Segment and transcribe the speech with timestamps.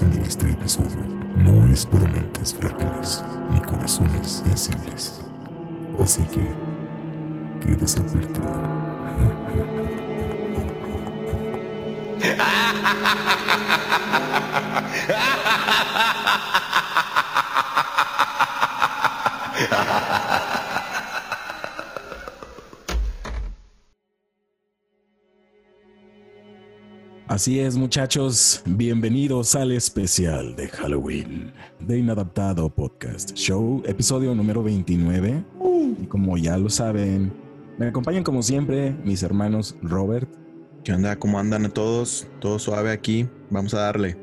[0.00, 1.04] en este episodio
[1.36, 5.20] no es para mentes frágiles ni corazones sensibles.
[6.02, 6.54] Así que,
[7.60, 8.46] quedes advertido.
[27.38, 35.44] Así es, muchachos, bienvenidos al especial de Halloween de Inadaptado Podcast Show, episodio número 29.
[36.02, 37.32] Y como ya lo saben,
[37.78, 40.28] me acompañan como siempre mis hermanos Robert.
[40.82, 41.14] ¿Qué onda?
[41.14, 42.26] ¿Cómo andan todos?
[42.40, 43.28] Todo suave aquí.
[43.50, 44.16] Vamos a darle.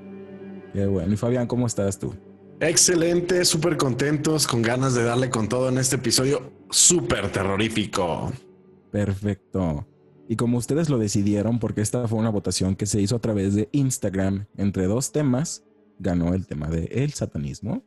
[0.73, 1.13] Qué bueno.
[1.13, 2.13] Y Fabián, ¿cómo estás tú?
[2.59, 8.33] Excelente, súper contentos, con ganas de darle con todo en este episodio súper terrorífico.
[8.91, 9.87] Perfecto.
[10.27, 13.53] Y como ustedes lo decidieron, porque esta fue una votación que se hizo a través
[13.53, 15.63] de Instagram entre dos temas,
[15.99, 17.83] ganó el tema de el satanismo.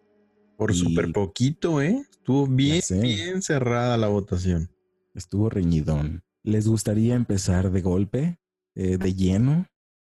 [0.56, 2.04] Por Y- súper poquito, ¿eh?
[2.10, 4.70] Estuvo bien, bien cerrada la votación.
[5.14, 6.22] Estuvo reñidón.
[6.44, 8.38] ¿Les gustaría empezar de golpe,
[8.76, 9.66] eh, de lleno?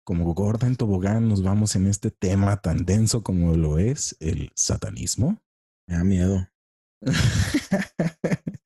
[0.04, 4.52] Como gorda en tobogán, nos vamos en este tema tan denso como lo es el
[4.56, 5.42] satanismo.
[5.88, 6.48] Me da miedo.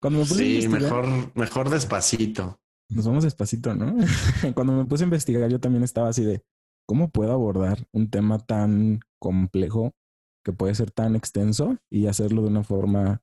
[0.00, 2.60] Cuando me Sí, mejor, mejor despacito.
[2.90, 3.96] Nos vamos despacito, ¿no?
[4.54, 6.42] Cuando me puse a investigar, yo también estaba así de,
[6.86, 9.92] ¿cómo puedo abordar un tema tan complejo
[10.44, 13.22] que puede ser tan extenso y hacerlo de una forma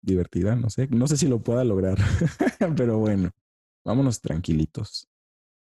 [0.00, 0.56] divertida?
[0.56, 1.98] No sé, no sé si lo pueda lograr,
[2.76, 3.30] pero bueno,
[3.84, 5.08] vámonos tranquilitos.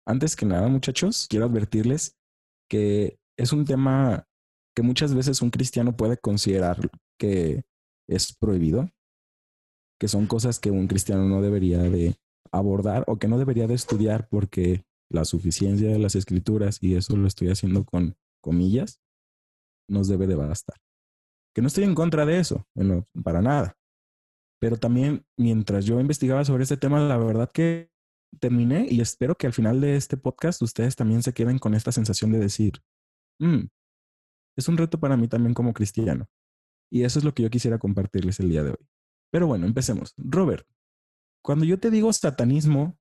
[0.07, 2.17] Antes que nada, muchachos, quiero advertirles
[2.69, 4.27] que es un tema
[4.75, 7.65] que muchas veces un cristiano puede considerar que
[8.09, 8.91] es prohibido,
[9.99, 12.17] que son cosas que un cristiano no debería de
[12.53, 17.17] abordar o que no debería de estudiar porque la suficiencia de las escrituras, y eso
[17.17, 19.01] lo estoy haciendo con comillas,
[19.89, 20.77] nos debe de bastar.
[21.55, 23.77] Que no estoy en contra de eso, bueno, para nada.
[24.61, 27.91] Pero también mientras yo investigaba sobre este tema, la verdad que
[28.41, 31.93] terminé y espero que al final de este podcast ustedes también se queden con esta
[31.93, 32.75] sensación de decir,
[33.41, 33.69] "Mm,
[34.59, 36.29] es un reto para mí también como cristiano.
[36.91, 38.89] Y eso es lo que yo quisiera compartirles el día de hoy.
[39.31, 40.15] Pero bueno, empecemos.
[40.17, 40.67] Robert,
[41.49, 42.99] cuando yo te digo satanismo,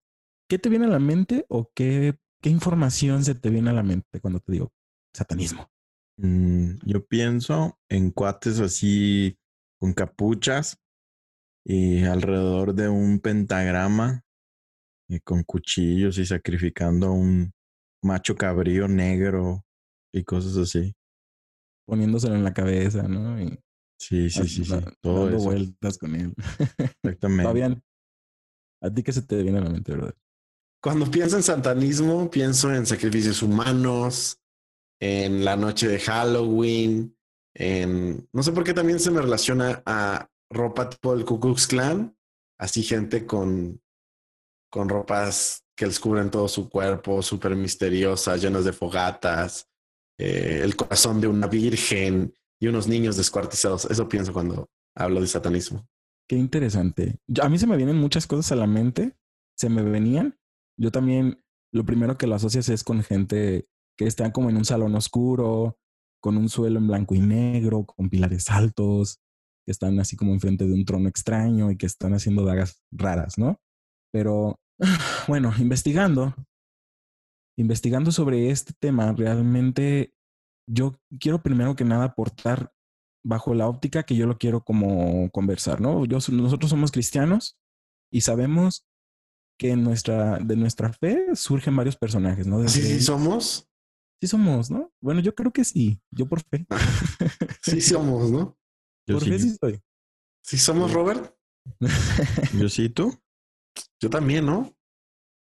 [0.47, 3.83] ¿qué te viene a la mente o qué, qué información se te viene a la
[3.83, 4.71] mente cuando te digo
[5.13, 5.69] satanismo?
[6.15, 9.37] Mm, yo pienso en cuates así
[9.81, 10.79] con capuchas
[11.65, 14.23] y alrededor de un pentagrama
[15.09, 17.51] y con cuchillos y sacrificando a un
[18.01, 19.65] macho cabrío negro
[20.13, 20.95] y cosas así.
[21.85, 23.41] Poniéndoselo en la cabeza, ¿no?
[23.41, 23.59] Y
[23.99, 24.75] Sí, sí, sí, sí.
[25.01, 25.45] Todo dando eso.
[25.45, 26.33] vueltas con él.
[27.03, 27.43] Exactamente.
[27.43, 27.83] Fabián,
[28.81, 30.15] ¿a ti qué se te viene a la mente, brother?
[30.81, 34.39] Cuando pienso en satanismo, pienso en sacrificios humanos,
[34.99, 37.15] en la noche de Halloween,
[37.53, 38.27] en...
[38.31, 42.15] No sé por qué también se me relaciona a ropa tipo el Ku Klux Klan,
[42.59, 43.81] así gente con,
[44.71, 49.67] con ropas que les cubren todo su cuerpo, súper misteriosas, llenas de fogatas,
[50.17, 53.85] eh, el corazón de una virgen y unos niños descuartizados.
[53.85, 55.87] Eso pienso cuando hablo de satanismo.
[56.29, 57.19] Qué interesante.
[57.41, 59.17] A mí se me vienen muchas cosas a la mente,
[59.57, 60.37] se me venían.
[60.77, 61.41] Yo también,
[61.73, 63.67] lo primero que lo asocias es con gente
[63.97, 65.77] que está como en un salón oscuro,
[66.21, 69.21] con un suelo en blanco y negro, con pilares altos,
[69.65, 73.37] que están así como enfrente de un trono extraño y que están haciendo dagas raras,
[73.37, 73.59] ¿no?
[74.11, 74.59] Pero
[75.27, 76.35] bueno, investigando,
[77.57, 80.13] investigando sobre este tema, realmente
[80.69, 82.71] yo quiero primero que nada aportar
[83.27, 86.05] bajo la óptica que yo lo quiero como conversar, ¿no?
[86.05, 87.57] Yo, nosotros somos cristianos
[88.09, 88.87] y sabemos
[89.59, 92.59] que en nuestra, de nuestra fe surgen varios personajes, ¿no?
[92.69, 93.67] Sí, Desde- sí somos.
[94.21, 94.93] sí somos, ¿no?
[95.01, 96.65] Bueno, yo creo que sí, yo por fe.
[97.61, 98.57] Sí somos, ¿no?
[99.05, 99.81] Yo por sí, fe sí soy.
[100.41, 101.35] Sí somos, Robert.
[102.57, 103.13] yo sí, tú.
[104.01, 104.73] Yo también, ¿no?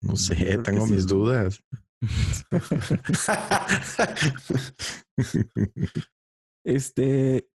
[0.01, 0.93] No sé, tengo sí.
[0.93, 1.63] mis dudas.
[6.63, 7.49] Este,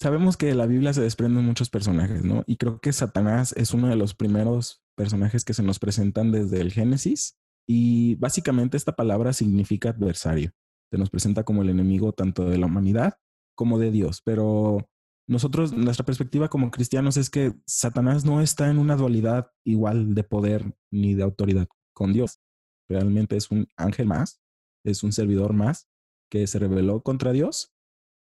[0.00, 2.44] sabemos que de la Biblia se desprenden muchos personajes, ¿no?
[2.46, 6.60] Y creo que Satanás es uno de los primeros personajes que se nos presentan desde
[6.60, 7.38] el Génesis.
[7.68, 10.52] Y básicamente esta palabra significa adversario.
[10.90, 13.14] Se nos presenta como el enemigo tanto de la humanidad
[13.56, 14.22] como de Dios.
[14.24, 14.88] Pero
[15.28, 20.22] nosotros, nuestra perspectiva como cristianos es que Satanás no está en una dualidad igual de
[20.22, 22.40] poder ni de autoridad con Dios.
[22.88, 24.40] Realmente es un ángel más,
[24.84, 25.88] es un servidor más
[26.30, 27.75] que se rebeló contra Dios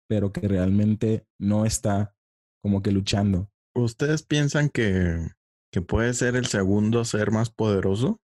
[0.07, 2.15] pero que realmente no está
[2.61, 3.49] como que luchando.
[3.75, 5.27] ¿Ustedes piensan que,
[5.71, 8.19] que puede ser el segundo ser más poderoso?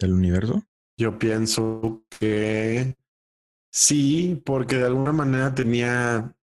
[0.00, 0.62] del universo?
[0.98, 2.96] Yo pienso que
[3.72, 6.34] sí, porque de alguna manera tenía,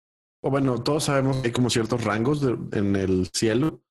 [0.42, 3.82] o bueno, todos sabemos que hay como ciertos rangos de- en el cielo,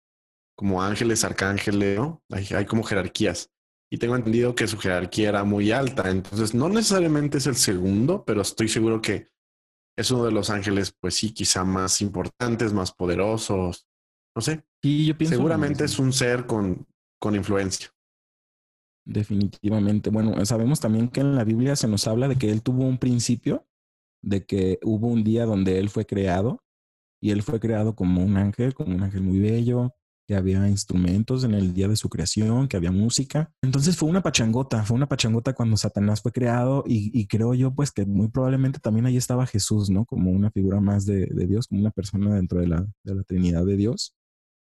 [0.55, 2.23] como ángeles, arcángeles, ¿no?
[2.31, 3.51] Hay, hay como jerarquías.
[3.91, 8.23] Y tengo entendido que su jerarquía era muy alta, entonces no necesariamente es el segundo,
[8.25, 9.27] pero estoy seguro que
[9.97, 13.87] es uno de los ángeles, pues sí, quizá más importantes, más poderosos,
[14.35, 14.63] no sé.
[14.81, 16.85] Y yo pienso Seguramente es un ser con,
[17.19, 17.89] con influencia.
[19.05, 20.09] Definitivamente.
[20.09, 22.97] Bueno, sabemos también que en la Biblia se nos habla de que él tuvo un
[22.97, 23.67] principio,
[24.21, 26.63] de que hubo un día donde él fue creado
[27.21, 29.95] y él fue creado como un ángel, como un ángel muy bello,
[30.27, 33.51] que había instrumentos en el día de su creación, que había música.
[33.61, 37.73] Entonces fue una pachangota, fue una pachangota cuando Satanás fue creado y, y creo yo
[37.73, 40.05] pues que muy probablemente también ahí estaba Jesús, ¿no?
[40.05, 43.23] Como una figura más de, de Dios, como una persona dentro de la, de la
[43.23, 44.15] Trinidad de Dios.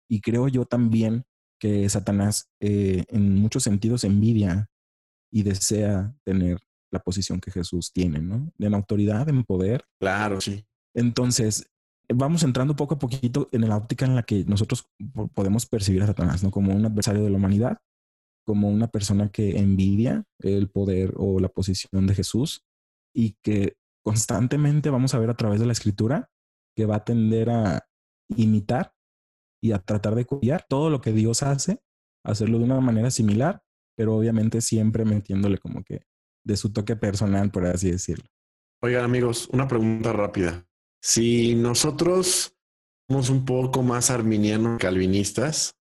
[0.09, 1.23] Y creo yo también
[1.59, 4.67] que Satanás eh, en muchos sentidos envidia
[5.31, 6.59] y desea tener
[6.91, 8.51] la posición que Jesús tiene, ¿no?
[8.59, 9.85] En autoridad, en poder.
[9.99, 10.65] Claro, sí.
[10.93, 11.69] Entonces,
[12.13, 16.03] vamos entrando poco a poquito en la óptica en la que nosotros po- podemos percibir
[16.03, 16.51] a Satanás, ¿no?
[16.51, 17.77] Como un adversario de la humanidad,
[18.45, 22.63] como una persona que envidia el poder o la posición de Jesús
[23.15, 26.29] y que constantemente vamos a ver a través de la escritura
[26.75, 27.87] que va a tender a
[28.35, 28.93] imitar
[29.63, 31.81] y a tratar de copiar todo lo que Dios hace,
[32.25, 33.61] hacerlo de una manera similar,
[33.95, 36.05] pero obviamente siempre metiéndole como que
[36.43, 38.25] de su toque personal, por así decirlo.
[38.81, 40.65] Oigan amigos, una pregunta rápida.
[41.03, 42.55] Si nosotros
[43.09, 45.75] somos un poco más arminianos calvinistas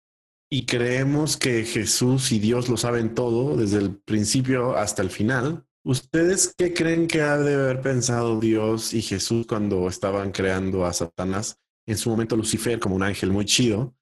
[0.51, 5.67] y creemos que Jesús y Dios lo saben todo desde el principio hasta el final,
[5.85, 10.93] ¿ustedes qué creen que ha de haber pensado Dios y Jesús cuando estaban creando a
[10.95, 11.61] Satanás?
[11.87, 13.95] En su momento Lucifer como un ángel muy chido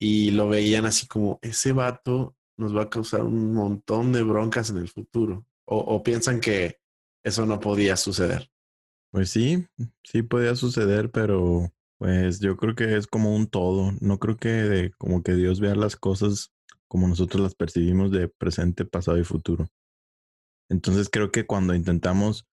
[0.00, 4.70] y lo veían así como ese vato nos va a causar un montón de broncas
[4.70, 5.44] en el futuro.
[5.66, 6.78] O, o piensan que
[7.24, 8.53] eso no podía suceder.
[9.14, 9.64] Pues sí,
[10.02, 13.92] sí podía suceder, pero pues yo creo que es como un todo.
[14.00, 16.52] No creo que de- como que Dios vea las cosas
[16.88, 19.68] como nosotros las percibimos de presente, pasado y futuro.
[20.68, 22.46] Entonces creo que cuando intentamos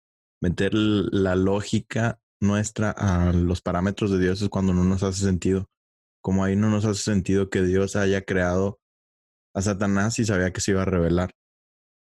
[0.42, 5.68] meter la lógica nuestra a los parámetros de Dios es cuando no nos hace sentido.
[6.22, 8.80] Como ahí no nos hace sentido que Dios haya creado
[9.56, 11.32] a Satanás y sabía que se iba a revelar.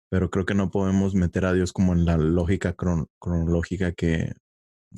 [0.10, 4.34] Pero creo que no podemos meter a Dios como en la lógica cron- cronológica que,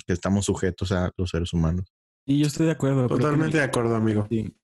[0.05, 1.85] que estamos sujetos a los seres humanos.
[2.25, 3.07] Y yo estoy de acuerdo.
[3.07, 4.27] Totalmente el- de acuerdo, amigo.
[4.29, 4.55] Sí.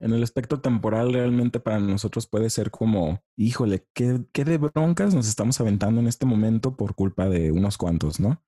[0.00, 5.14] En el aspecto temporal, realmente para nosotros puede ser como, híjole, ¿qué, qué de broncas
[5.14, 8.42] nos estamos aventando en este momento por culpa de unos cuantos, ¿no?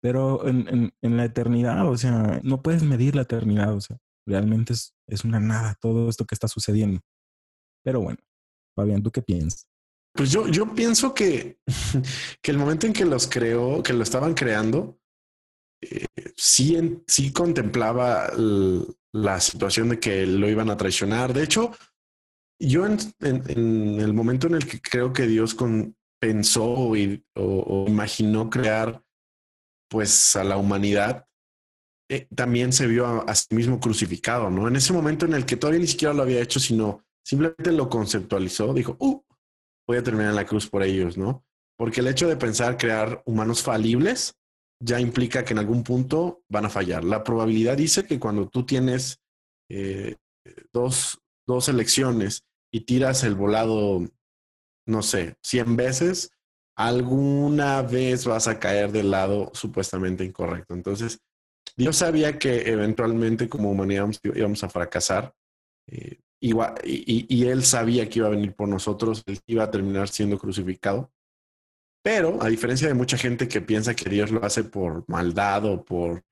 [0.00, 3.98] Pero en, en, en la eternidad, o sea, no puedes medir la eternidad, o sea,
[4.26, 7.00] realmente es, es una nada todo esto que está sucediendo.
[7.84, 8.18] Pero bueno,
[8.76, 9.66] Fabián, ¿tú qué piensas?
[10.14, 11.58] Pues yo, yo pienso que,
[12.42, 15.00] que el momento en que los creó, que lo estaban creando,
[16.36, 18.30] sí, sí contemplaba
[19.12, 21.32] la situación de que lo iban a traicionar.
[21.32, 21.72] De hecho,
[22.58, 25.56] yo en, el momento en el que creo que Dios
[26.20, 29.02] pensó o imaginó crear
[29.88, 31.26] pues a la humanidad,
[32.10, 34.66] eh, también se vio a, a sí mismo crucificado, ¿no?
[34.66, 37.90] En ese momento en el que todavía ni siquiera lo había hecho, sino simplemente lo
[37.90, 39.22] conceptualizó, dijo, uh,
[39.86, 41.44] voy a terminar en la cruz por ellos, ¿no?
[41.76, 44.34] Porque el hecho de pensar crear humanos falibles
[44.82, 47.04] ya implica que en algún punto van a fallar.
[47.04, 49.20] La probabilidad dice que cuando tú tienes
[49.70, 50.16] eh,
[50.72, 54.00] dos, dos elecciones y tiras el volado,
[54.86, 56.32] no sé, 100 veces,
[56.76, 60.74] alguna vez vas a caer del lado supuestamente incorrecto.
[60.74, 61.20] Entonces,
[61.76, 65.34] Dios sabía que eventualmente como humanidad íbamos- a fracasar.
[65.88, 70.08] eh, y- y él sabía que iba a venir por nosotros, él iba a terminar
[70.08, 71.12] siendo crucificado.
[72.04, 75.84] Pero a diferencia de mucha gente que piensa que Dios lo hace por maldad o
[75.84, 76.22] por,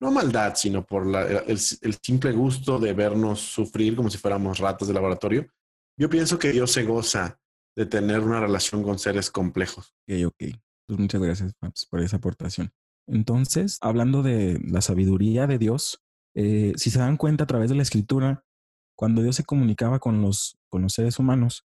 [0.00, 4.58] no maldad, sino por la- el, el simple gusto de vernos sufrir como si fuéramos
[4.58, 5.46] ratas de laboratorio,
[5.98, 7.38] yo pienso que Dios se goza
[7.76, 9.94] de tener una relación con seres complejos.
[10.08, 10.44] Ok, ok.
[10.86, 12.70] Pues muchas gracias, Paps, por esa aportación.
[13.06, 16.02] Entonces, hablando de la sabiduría de Dios,
[16.34, 18.44] eh, si se dan cuenta a través de la escritura,
[18.96, 21.66] cuando Dios se comunicaba con los, con los seres humanos,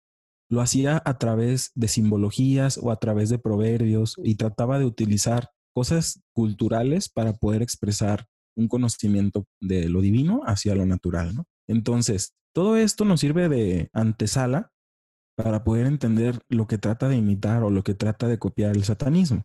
[0.49, 5.51] lo hacía a través de simbologías o a través de proverbios y trataba de utilizar
[5.75, 8.27] cosas culturales para poder expresar
[8.57, 11.45] un conocimiento de lo divino hacia lo natural, ¿no?
[11.69, 14.73] Entonces, todo esto nos sirve de antesala
[15.37, 18.85] para poder entender lo que trata de imitar o lo que trata de copiar el
[18.85, 19.45] satanismo.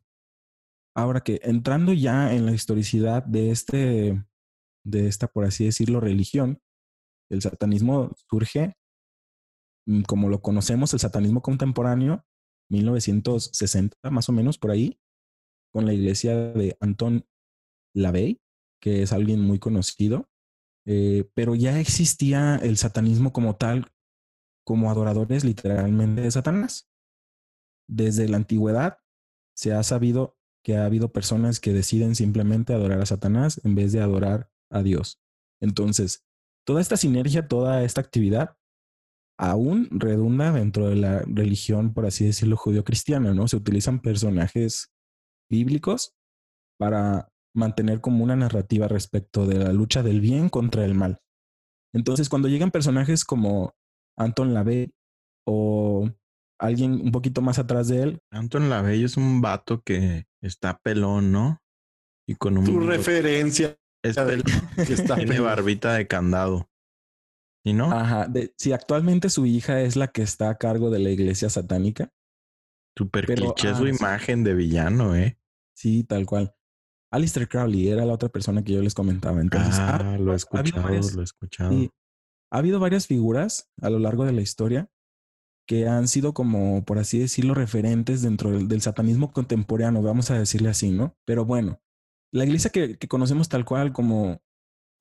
[0.95, 4.23] Ahora que entrando ya en la historicidad de este,
[4.85, 6.61] de esta, por así decirlo, religión,
[7.29, 8.75] el satanismo surge
[10.07, 12.25] como lo conocemos, el satanismo contemporáneo,
[12.69, 14.99] 1960, más o menos por ahí,
[15.71, 17.25] con la iglesia de Anton
[17.93, 18.41] Lavey,
[18.81, 20.29] que es alguien muy conocido,
[20.85, 23.91] eh, pero ya existía el satanismo como tal,
[24.65, 26.89] como adoradores literalmente de Satanás.
[27.87, 28.99] Desde la antigüedad
[29.55, 33.91] se ha sabido que ha habido personas que deciden simplemente adorar a Satanás en vez
[33.91, 35.19] de adorar a Dios.
[35.59, 36.25] Entonces,
[36.65, 38.57] toda esta sinergia, toda esta actividad
[39.41, 43.47] aún redunda dentro de la religión, por así decirlo, judío-cristiana, ¿no?
[43.47, 44.91] Se utilizan personajes
[45.49, 46.13] bíblicos
[46.79, 51.19] para mantener como una narrativa respecto de la lucha del bien contra el mal.
[51.91, 53.73] Entonces, cuando llegan personajes como
[54.15, 54.93] Anton LaVey
[55.47, 56.07] o
[56.59, 58.19] alguien un poquito más atrás de él.
[58.31, 61.63] Anton LaVey es un vato que está pelón, ¿no?
[62.29, 62.65] Y con un...
[62.65, 63.75] Tu referencia.
[64.03, 64.45] Es pelón,
[64.75, 66.69] que está Tiene barbita de candado.
[67.63, 67.91] ¿Y no?
[67.91, 68.27] Ajá.
[68.27, 72.11] De, sí, actualmente su hija es la que está a cargo de la iglesia satánica.
[72.97, 75.39] Super cliché su ah, imagen de villano, ¿eh?
[75.75, 76.53] Sí, tal cual.
[77.11, 79.41] Alistair Crowley era la otra persona que yo les comentaba.
[79.41, 81.71] Entonces, ah, lo he escuchado, lo he escuchado.
[82.51, 84.89] ha habido varias figuras a lo largo de la historia
[85.67, 90.69] que han sido como, por así decirlo, referentes dentro del, satanismo contemporáneo, vamos a decirle
[90.69, 91.15] así, ¿no?
[91.25, 91.81] Pero bueno,
[92.33, 94.41] la iglesia que, que conocemos tal cual como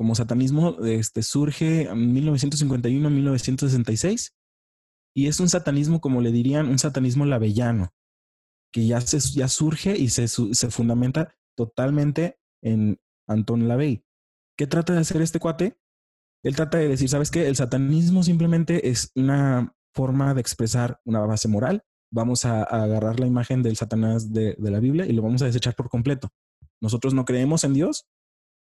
[0.01, 4.33] como satanismo este, surge en 1951-1966
[5.15, 7.93] y es un satanismo, como le dirían, un satanismo lavellano,
[8.73, 14.03] que ya, se, ya surge y se, se fundamenta totalmente en Anton Lavey.
[14.57, 15.77] ¿Qué trata de hacer este cuate?
[16.43, 17.47] Él trata de decir, ¿sabes qué?
[17.47, 21.83] El satanismo simplemente es una forma de expresar una base moral.
[22.11, 25.45] Vamos a, agarrar la imagen del Satanás de, de la Biblia y lo vamos a
[25.45, 26.31] desechar por completo.
[26.81, 28.07] Nosotros no creemos en Dios,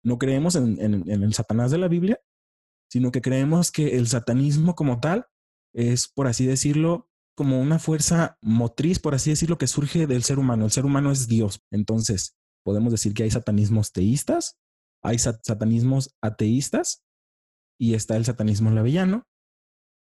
[0.07, 2.21] no creemos en, el Satanás de la Biblia,
[2.89, 5.27] sino que creemos que el satanismo como tal
[5.73, 10.39] es, por así decirlo, como una fuerza motriz, por así decirlo, que surge del ser
[10.39, 10.63] humano.
[10.63, 11.61] El ser humano es Dios.
[11.71, 14.57] Entonces, podemos decir que hay satanismos teístas,
[15.03, 17.03] hay satanismos ateístas
[17.77, 19.27] y está el satanismo lavellano.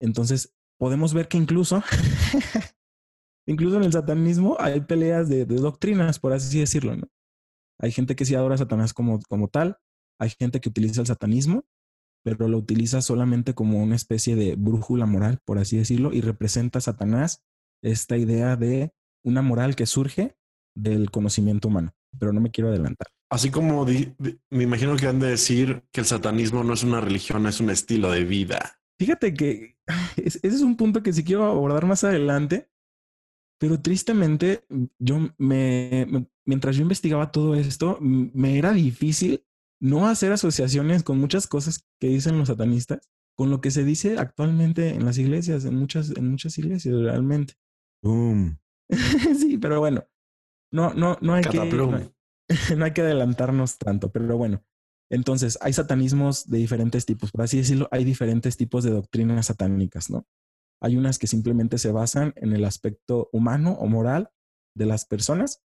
[0.00, 1.82] Entonces, podemos ver que incluso,
[3.46, 7.08] incluso en el satanismo hay peleas de, de doctrinas, por así decirlo, ¿no?
[7.82, 9.78] Hay gente que sí adora a Satanás como, como tal,
[10.18, 11.64] hay gente que utiliza el satanismo,
[12.24, 16.78] pero lo utiliza solamente como una especie de brújula moral, por así decirlo, y representa
[16.78, 17.42] a Satanás
[17.82, 18.92] esta idea de
[19.24, 20.36] una moral que surge
[20.76, 21.92] del conocimiento humano.
[22.18, 23.08] Pero no me quiero adelantar.
[23.30, 27.46] Así como me imagino que han de decir que el satanismo no es una religión,
[27.46, 28.78] es un estilo de vida.
[28.98, 29.76] Fíjate que
[30.16, 32.68] ese es un punto que sí quiero abordar más adelante,
[33.58, 34.64] pero tristemente
[34.98, 39.44] yo me, mientras yo investigaba todo esto, me era difícil
[39.80, 44.18] no hacer asociaciones con muchas cosas que dicen los satanistas, con lo que se dice
[44.18, 47.54] actualmente en las iglesias, en muchas, en muchas iglesias realmente.
[49.38, 50.04] sí, pero bueno,
[50.72, 51.58] no, no, no hay que,
[52.76, 54.62] no hay que adelantarnos tanto, pero bueno.
[55.10, 60.08] Entonces, hay satanismos de diferentes tipos, por así decirlo, hay diferentes tipos de doctrinas satánicas,
[60.08, 60.26] ¿no?
[60.80, 64.30] Hay unas que simplemente se basan en el aspecto humano o moral
[64.74, 65.62] de las personas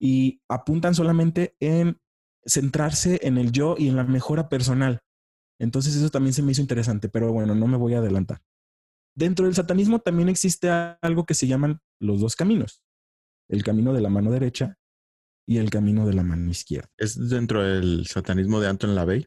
[0.00, 1.98] y apuntan solamente en
[2.44, 5.00] centrarse en el yo y en la mejora personal.
[5.58, 8.42] Entonces eso también se me hizo interesante, pero bueno, no me voy a adelantar.
[9.16, 12.82] Dentro del satanismo también existe algo que se llaman los dos caminos,
[13.48, 14.76] el camino de la mano derecha
[15.48, 16.88] y el camino de la mano izquierda.
[16.98, 19.26] ¿Es dentro del satanismo de Anton LaVey?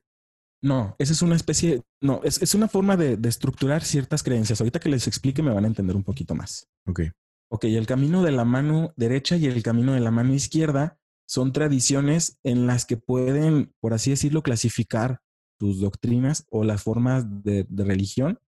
[0.62, 4.60] No, esa es una especie, no, es, es una forma de, de, estructurar ciertas creencias.
[4.60, 6.68] Ahorita que les explique me van a entender un poquito más.
[6.86, 7.02] Ok.
[7.52, 11.52] Ok, el camino de la mano derecha y el camino de la mano izquierda son
[11.52, 15.22] tradiciones en las que pueden, por así decirlo, clasificar
[15.60, 18.40] tus doctrinas o las formas de, religión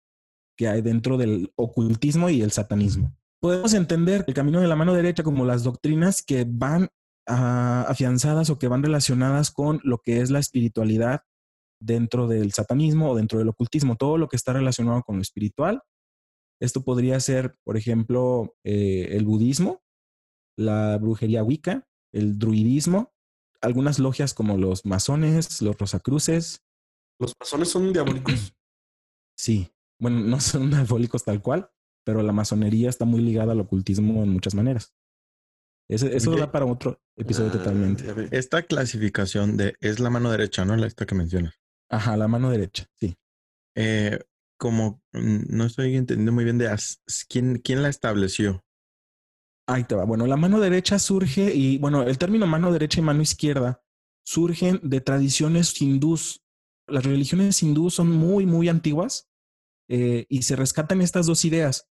[0.55, 3.15] que hay dentro del ocultismo y el satanismo.
[3.39, 6.89] Podemos entender el camino de la mano derecha como las doctrinas que van
[7.27, 11.21] ah, afianzadas o que van relacionadas con lo que es la espiritualidad
[11.79, 15.81] dentro del satanismo o dentro del ocultismo, todo lo que está relacionado con lo espiritual
[16.61, 19.81] esto podría ser, por ejemplo, eh, el budismo,
[20.55, 23.13] la brujería wicca, el druidismo,
[23.61, 26.63] algunas logias como los masones, los rosacruces.
[27.19, 28.53] ¿Los masones son diabólicos?
[29.33, 31.71] Sí, bueno, no son diabólicos tal cual,
[32.05, 34.93] pero la masonería está muy ligada al ocultismo en muchas maneras.
[35.89, 38.27] Eso, da para otro episodio ah, totalmente.
[38.37, 40.77] Esta clasificación de es la mano derecha, ¿no?
[40.77, 41.59] La esta que mencionas.
[41.89, 43.17] Ajá, la mano derecha, sí.
[43.75, 44.19] Eh,
[44.61, 46.69] como mm, no estoy entendiendo muy bien de
[47.27, 48.63] quién, quién la estableció.
[49.67, 50.05] Ahí te va.
[50.05, 53.83] Bueno, la mano derecha surge y bueno, el término mano derecha y mano izquierda
[54.23, 56.45] surgen de tradiciones hindús.
[56.87, 59.31] Las religiones hindús son muy, muy antiguas
[59.89, 61.89] eh, y se rescatan estas dos ideas.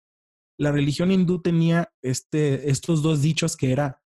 [0.59, 4.03] la religión hindú tenía este, estos dos dichos que era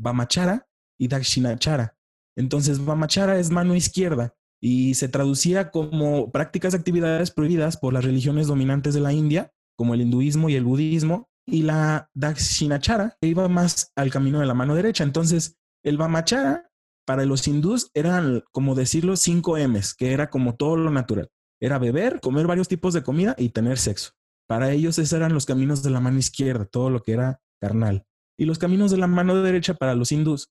[0.00, 1.96] Vamachara y Dakshinachara.
[2.36, 8.04] Entonces, Vamachara es mano izquierda y se traducía como prácticas de actividades prohibidas por las
[8.04, 13.28] religiones dominantes de la India, como el hinduismo y el budismo, y la Dakshinachara que
[13.28, 15.04] iba más al camino de la mano derecha.
[15.04, 16.70] Entonces, el Vamachara
[17.06, 21.28] para los hindús eran, como decirlo, cinco M's, que era como todo lo natural.
[21.60, 24.12] Era beber, comer varios tipos de comida y tener sexo.
[24.48, 28.04] Para ellos esos eran los caminos de la mano izquierda, todo lo que era carnal.
[28.38, 30.50] Y los caminos de la mano derecha para los hindús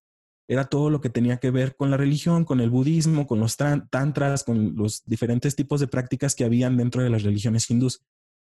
[0.49, 3.55] era todo lo que tenía que ver con la religión, con el budismo, con los
[3.55, 8.01] tantras, con los diferentes tipos de prácticas que habían dentro de las religiones hindús.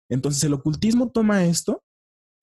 [0.09, 1.85] Entonces el ocultismo toma esto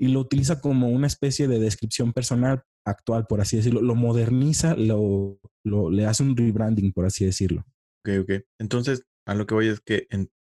[0.00, 3.82] y lo utiliza como una especie de descripción personal actual, por así decirlo.
[3.82, 7.66] Lo moderniza, lo, le hace un rebranding, por así decirlo.
[8.04, 8.44] Ok, ok.
[8.58, 10.08] Entonces, a lo que voy es que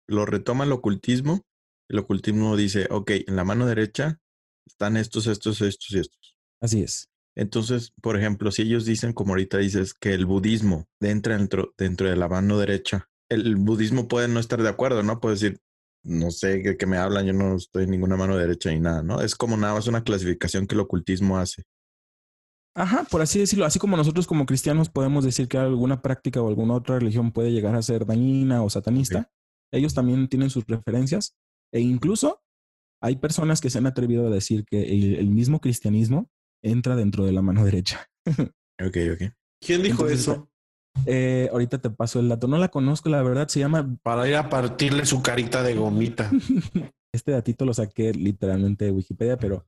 [0.08, 1.42] lo retoma el ocultismo.
[1.90, 4.22] El ocultismo dice, ok, en la mano derecha
[4.68, 6.38] están estos, estos, estos y estos.
[6.62, 7.11] Así es.
[7.36, 12.10] Entonces, por ejemplo, si ellos dicen, como ahorita dices, que el budismo entra dentro, dentro
[12.10, 15.20] de la mano derecha, el budismo puede no estar de acuerdo, ¿no?
[15.22, 15.60] Puede decir,
[16.04, 19.04] no sé de qué me hablan, yo no estoy en ninguna mano derecha ni nada,
[19.04, 19.22] ¿no?
[19.22, 21.64] Es como nada más una clasificación que el ocultismo hace.
[22.74, 26.48] Ajá, por así decirlo, así como nosotros como cristianos podemos decir que alguna práctica o
[26.48, 29.30] alguna otra religión puede llegar a ser dañina o satanista,
[29.74, 31.36] ellos también tienen sus preferencias
[31.74, 32.42] e incluso
[33.02, 34.84] hay personas que se han atrevido a decir que
[35.20, 36.30] el, mismo cristianismo
[36.62, 38.08] entra dentro de la mano derecha.
[38.28, 39.34] ok, ok.
[39.62, 40.50] ¿Quién dijo eso?
[41.06, 42.48] Eh, ahorita te paso el dato.
[42.48, 43.48] No la conozco, la verdad.
[43.48, 43.98] Se llama.
[44.04, 46.30] Para ir a partirle su carita de gomita.
[47.14, 49.66] este datito lo saqué literalmente de Wikipedia, pero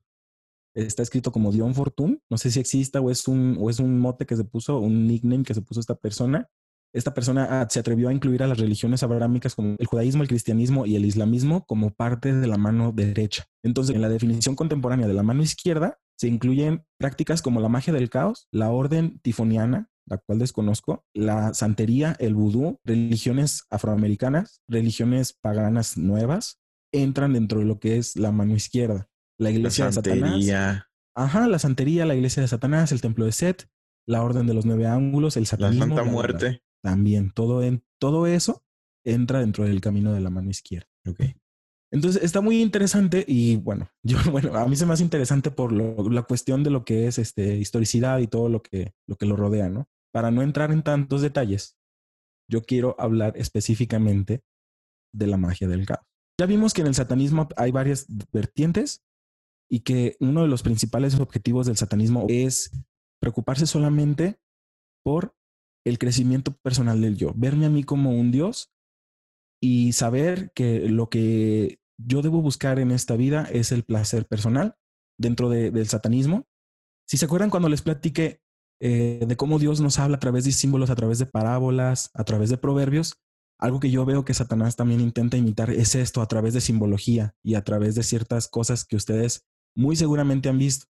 [0.74, 2.20] está escrito como Dion Fortune.
[2.30, 5.06] No sé si exista o es un, o es un mote que se puso, un
[5.06, 6.48] nickname que se puso esta persona.
[6.92, 10.28] Esta persona ah, se atrevió a incluir a las religiones abrahámicas como el judaísmo, el
[10.28, 13.46] cristianismo y el islamismo como parte de la mano derecha.
[13.64, 17.92] Entonces, en la definición contemporánea de la mano izquierda se incluyen prácticas como la magia
[17.92, 25.32] del caos, la orden tifoniana, la cual desconozco, la santería, el vudú, religiones afroamericanas, religiones
[25.32, 26.60] paganas nuevas,
[26.92, 30.84] entran dentro de lo que es la mano izquierda la iglesia de Satanás.
[31.16, 33.68] Ajá, la santería, la iglesia de Satanás, el templo de Set,
[34.06, 35.86] la orden de los nueve ángulos, el satanismo.
[35.86, 36.62] La Santa Muerte.
[36.82, 38.64] también, todo, en, todo eso
[39.04, 40.88] entra dentro del camino de la mano izquierda.
[41.06, 41.20] Ok.
[41.94, 45.72] Entonces está muy interesante y bueno, yo, bueno, a mí se me hace interesante por
[45.72, 49.36] la cuestión de lo que es este, historicidad y todo lo que, lo que lo
[49.36, 49.88] rodea, ¿no?
[50.12, 51.76] Para no entrar en tantos detalles,
[52.50, 54.42] yo quiero hablar específicamente
[55.12, 56.04] de la magia del caos.
[56.38, 59.04] Ya vimos que en el satanismo hay varias vertientes
[59.70, 62.72] y que uno de los principales objetivos del satanismo es
[63.20, 64.40] preocuparse solamente
[65.04, 65.36] por
[65.86, 68.72] el crecimiento personal del yo, verme a mí como un dios
[69.62, 74.76] y saber que lo que yo debo buscar en esta vida es el placer personal
[75.18, 76.46] dentro del satanismo.
[77.06, 78.40] Si se acuerdan cuando les platiqué
[78.80, 82.24] eh, de cómo Dios nos habla a través de símbolos, a través de parábolas, a
[82.24, 83.20] través de proverbios,
[83.58, 87.34] algo que yo veo que Satanás también intenta imitar es esto a través de simbología
[87.42, 90.86] y a través de ciertas cosas que ustedes muy seguramente han visto.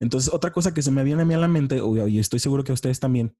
[0.00, 2.64] Entonces, otra cosa que se me viene a mí a la mente, y estoy seguro
[2.64, 3.36] que ustedes también,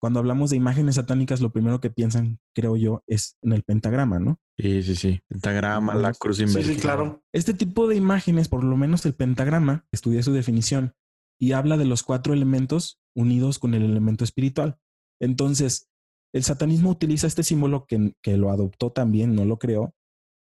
[0.00, 4.18] cuando hablamos de imágenes satánicas, lo primero que piensan, creo yo, es en el pentagrama,
[4.18, 4.38] ¿no?
[4.56, 5.20] Sí, sí, sí.
[5.28, 6.62] Pentagrama, la cruz invertida.
[6.62, 7.22] Sí, sí, claro.
[7.32, 10.94] Este tipo de imágenes, por lo menos el pentagrama, estudié su definición
[11.40, 14.78] y habla de los cuatro elementos unidos con el elemento espiritual.
[15.20, 15.88] Entonces,
[16.32, 19.94] el satanismo utiliza este símbolo que, que lo adoptó también, no lo creó,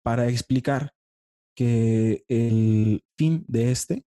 [0.05, 0.95] para explicar
[1.57, 4.05] que el fin de este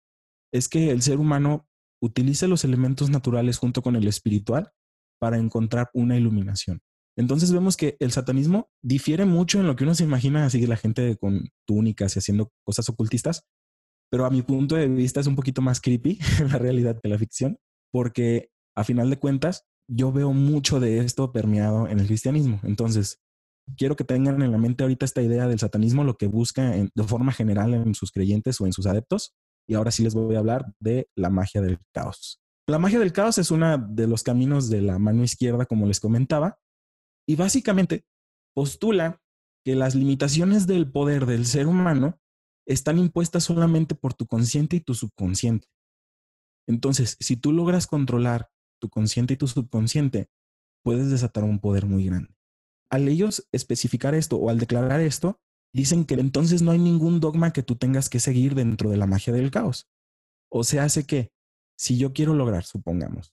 [0.52, 1.66] es que el ser humano
[2.02, 4.72] utilice los elementos naturales junto con el espiritual
[5.22, 6.80] para encontrar una iluminación.
[7.16, 10.76] Entonces vemos que el satanismo difiere mucho en lo que uno se imagina así la
[10.76, 13.44] gente con túnicas y haciendo cosas ocultistas,
[14.10, 16.18] pero a mi punto de vista es un poquito más creepy
[16.50, 17.56] la realidad que la ficción,
[17.92, 22.58] porque a final de cuentas yo veo mucho de esto permeado en el cristianismo.
[22.64, 23.20] Entonces,
[23.76, 27.04] quiero que tengan en la mente ahorita esta idea del satanismo, lo que busca de
[27.04, 29.36] forma general en sus creyentes o en sus adeptos.
[29.68, 32.41] Y ahora sí les voy a hablar de la magia del caos.
[32.72, 36.00] La magia del caos es uno de los caminos de la mano izquierda, como les
[36.00, 36.58] comentaba,
[37.28, 38.06] y básicamente
[38.54, 39.20] postula
[39.62, 42.18] que las limitaciones del poder del ser humano
[42.66, 45.68] están impuestas solamente por tu consciente y tu subconsciente.
[46.66, 48.48] Entonces, si tú logras controlar
[48.80, 50.30] tu consciente y tu subconsciente,
[50.82, 52.34] puedes desatar un poder muy grande
[52.88, 55.40] al ellos especificar esto o al declarar esto,
[55.74, 59.06] dicen que entonces no hay ningún dogma que tú tengas que seguir dentro de la
[59.06, 59.90] magia del caos.
[60.50, 61.32] O sea, hace que
[61.76, 63.32] si yo quiero lograr, supongamos,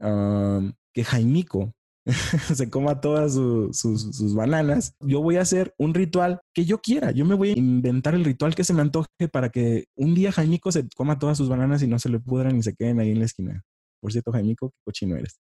[0.00, 1.74] que Jaimico
[2.54, 4.94] se coma todas sus, sus, bananas.
[5.00, 7.12] Yo voy a hacer un ritual que yo quiera.
[7.12, 10.32] Yo me voy a inventar el ritual que se me antoje para que un día
[10.32, 13.10] Jaimico se coma todas sus bananas y no se le pudran y se queden ahí
[13.10, 13.62] en la esquina.
[14.00, 15.40] Por cierto, Jaimico, qué cochino eres.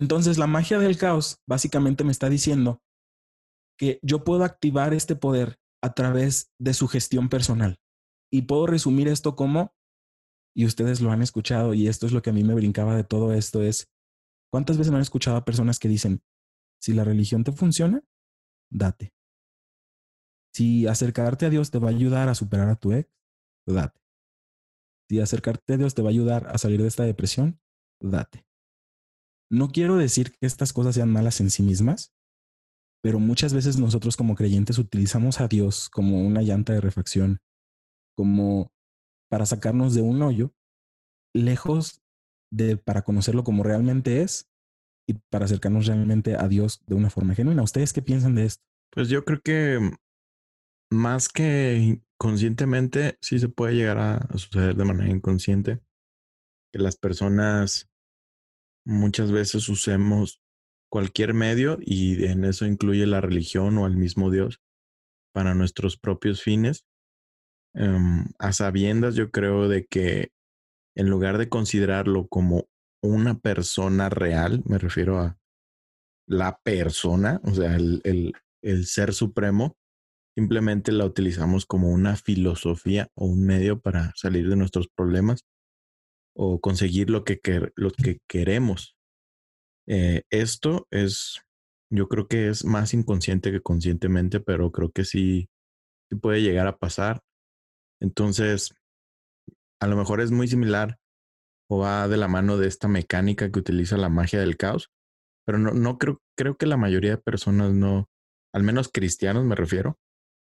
[0.00, 2.80] Entonces, la magia del caos básicamente me está diciendo
[3.78, 7.76] que yo puedo activar este poder a través de su gestión personal.
[8.32, 9.72] Y puedo resumir esto como,
[10.58, 13.04] y ustedes lo han escuchado, y esto es lo que a mí me brincaba de
[13.04, 13.88] todo esto, es,
[14.50, 16.20] ¿cuántas veces me han escuchado a personas que dicen,
[16.80, 18.02] si la religión te funciona,
[18.68, 19.14] date.
[20.52, 23.08] Si acercarte a Dios te va a ayudar a superar a tu ex,
[23.68, 24.00] date.
[25.08, 27.60] Si acercarte a Dios te va a ayudar a salir de esta depresión,
[28.00, 28.44] date.
[29.50, 32.12] No quiero decir que estas cosas sean malas en sí mismas,
[33.00, 37.38] pero muchas veces nosotros como creyentes utilizamos a Dios como una llanta de refacción,
[38.16, 38.72] como
[39.28, 40.54] para sacarnos de un hoyo,
[41.34, 42.02] lejos
[42.50, 44.50] de para conocerlo como realmente es
[45.06, 47.62] y para acercarnos realmente a Dios de una forma genuina.
[47.62, 48.64] ¿Ustedes qué piensan de esto?
[48.90, 49.90] Pues yo creo que
[50.90, 55.80] más que conscientemente, sí se puede llegar a, suceder de manera inconsciente.
[56.72, 57.88] Que las personas
[58.84, 60.42] muchas veces usemos
[60.90, 64.60] cualquier medio y en eso incluye la religión o al mismo Dios
[65.32, 66.84] para nuestros propios fines.
[67.74, 70.30] Em, a sabiendas yo creo de que
[70.96, 72.66] en lugar de considerarlo como
[73.02, 75.38] una persona real, me refiero a
[76.26, 78.02] la persona, o sea, el,
[78.62, 79.76] el, ser supremo,
[80.36, 85.44] simplemente la utilizamos como una filosofía o un medio para salir de nuestros problemas
[86.36, 87.40] o conseguir lo que,
[87.76, 88.96] lo que queremos.
[89.88, 91.40] Eh, esto es,
[91.90, 95.48] yo creo que es más inconsciente que conscientemente, pero creo que sí
[96.20, 97.22] puede llegar a pasar.
[98.00, 98.74] Entonces,
[99.80, 100.98] a lo mejor es muy similar
[101.70, 104.90] o va de la mano de esta mecánica que utiliza la magia del caos,
[105.46, 108.08] pero no, no creo, creo que la mayoría de personas no,
[108.54, 109.98] al menos cristianos me refiero,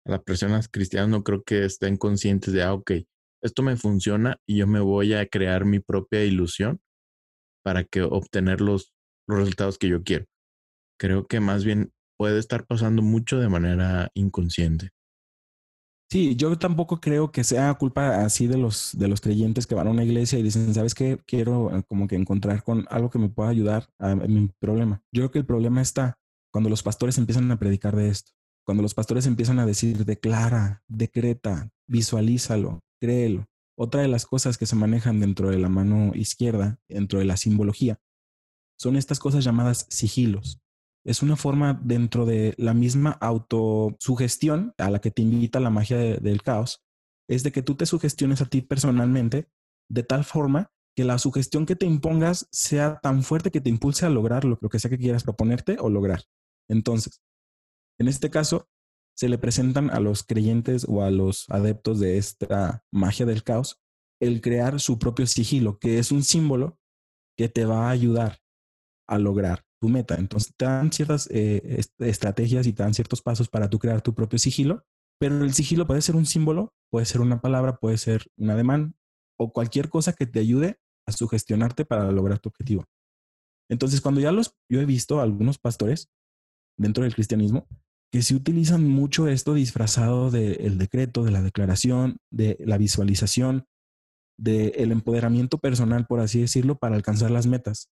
[0.06, 2.92] a las personas cristianas no creo que estén conscientes de, ah, ok,
[3.44, 6.80] esto me funciona y yo me voy a crear mi propia ilusión
[7.64, 8.94] para que obtener los
[9.30, 10.26] los resultados que yo quiero.
[11.00, 14.90] Creo que más bien puede estar pasando mucho de manera inconsciente.
[16.12, 19.88] Sí, yo tampoco creo que sea culpa así de los, de los creyentes que van
[19.88, 21.20] a una iglesia y dicen, ¿sabes qué?
[21.28, 25.04] Quiero eh, como que encontrar con algo que me pueda ayudar a, mi problema.
[25.12, 26.18] Yo creo que el problema está
[26.52, 28.32] cuando los pastores empiezan a predicar de esto.
[28.66, 33.46] Cuando los pastores empiezan a decir, declara, decreta, visualízalo, créelo.
[33.78, 37.38] Otra de las cosas que se manejan dentro de la mano izquierda, dentro de la
[37.38, 38.00] simbología,
[38.80, 40.60] son estas cosas llamadas sigilos.
[41.06, 45.98] Es una forma dentro de la misma autosugestión a la que te invita la magia
[45.98, 46.84] del caos,
[47.30, 49.50] es de que tú te sugestiones a ti personalmente
[49.90, 54.06] de tal forma que la sugestión que te impongas sea tan fuerte que te impulse
[54.06, 56.24] a lograr lo, que sea que quieras proponerte o lograr.
[56.68, 57.22] Entonces,
[58.00, 58.68] en este caso,
[59.16, 63.80] se le presentan a los creyentes o a los adeptos de esta magia del caos
[64.22, 66.78] el crear su propio sigilo, que es un símbolo
[67.38, 68.40] que te va a ayudar
[69.08, 70.16] a lograr tu meta.
[70.16, 74.14] Entonces, te dan ciertas eh, estrategias y te dan ciertos pasos para tú crear tu
[74.14, 74.86] propio sigilo,
[75.20, 78.96] pero el sigilo puede ser un símbolo, puede ser una palabra, puede ser un ademán
[79.38, 82.86] o cualquier cosa que te ayude a sugestionarte para lograr tu objetivo.
[83.70, 86.10] Entonces, cuando ya los, yo he visto algunos pastores
[86.78, 87.68] dentro del cristianismo
[88.12, 93.68] que se utilizan mucho esto disfrazado del decreto, de la declaración, de la visualización,
[94.38, 97.90] del empoderamiento personal, por así decirlo, para alcanzar las metas.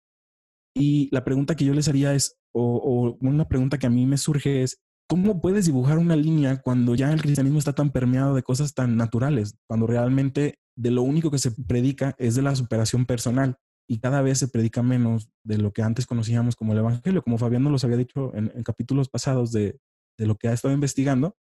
[0.78, 4.18] Y la pregunta que yo les haría es, o, una pregunta que a mí me
[4.18, 8.42] surge es, ¿cómo puedes dibujar una línea cuando ya el cristianismo está tan permeado de
[8.42, 9.56] cosas tan naturales?
[9.66, 13.56] Cuando realmente de lo único que se predica es de la superación personal
[13.88, 17.38] y cada vez se predica menos de lo que antes conocíamos como el Evangelio, como
[17.38, 19.78] Fabián nos había dicho en, capítulos pasados de,
[20.18, 21.38] de lo que ha estado investigando,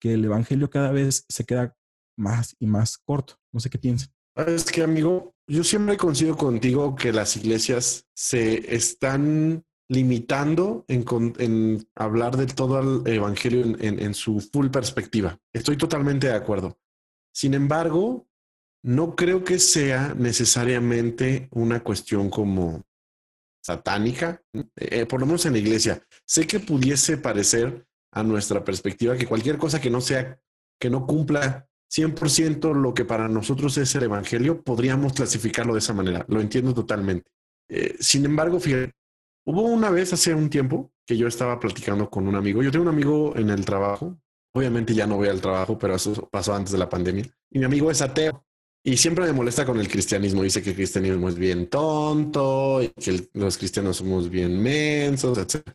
[0.00, 1.76] que el Evangelio cada vez se queda
[2.16, 3.34] más y más corto.
[3.52, 4.08] No sé qué piensan.
[4.36, 12.36] Es que, amigo, yo siempre coincido contigo que las iglesias se están limitando en, hablar
[12.36, 15.36] de todo el evangelio en, su full perspectiva.
[15.52, 16.78] Estoy totalmente de acuerdo.
[17.34, 18.28] Sin embargo,
[18.84, 22.84] no creo que sea necesariamente una cuestión como
[23.60, 24.44] satánica,
[24.76, 26.00] eh, por lo menos en la iglesia.
[26.24, 30.40] Sé que pudiese parecer a nuestra perspectiva que cualquier cosa que no sea,
[30.80, 35.92] que no cumpla 100% lo que para nosotros es el Evangelio, podríamos clasificarlo de esa
[35.92, 36.24] manera.
[36.28, 37.30] Lo entiendo totalmente.
[37.68, 38.92] Eh, sin embargo, fíjate,
[39.44, 42.62] hubo una vez hace un tiempo que yo estaba platicando con un amigo.
[42.62, 44.16] Yo tengo un amigo en el trabajo.
[44.52, 47.24] Obviamente ya no voy al trabajo, pero eso pasó antes de la pandemia.
[47.50, 48.44] Y mi amigo es ateo.
[48.82, 50.42] Y siempre me molesta con el cristianismo.
[50.42, 55.68] Dice que el cristianismo es bien tonto y que los cristianos somos bien mensos, etc.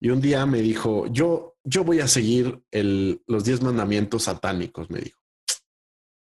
[0.00, 4.90] Y un día me dijo, yo, yo voy a seguir el, los diez mandamientos satánicos,
[4.90, 5.21] me dijo.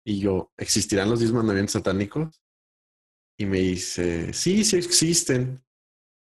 [0.09, 2.41] Y yo, ¿existirán los diez mandamientos satánicos?
[3.37, 5.63] Y me dice, sí, sí existen.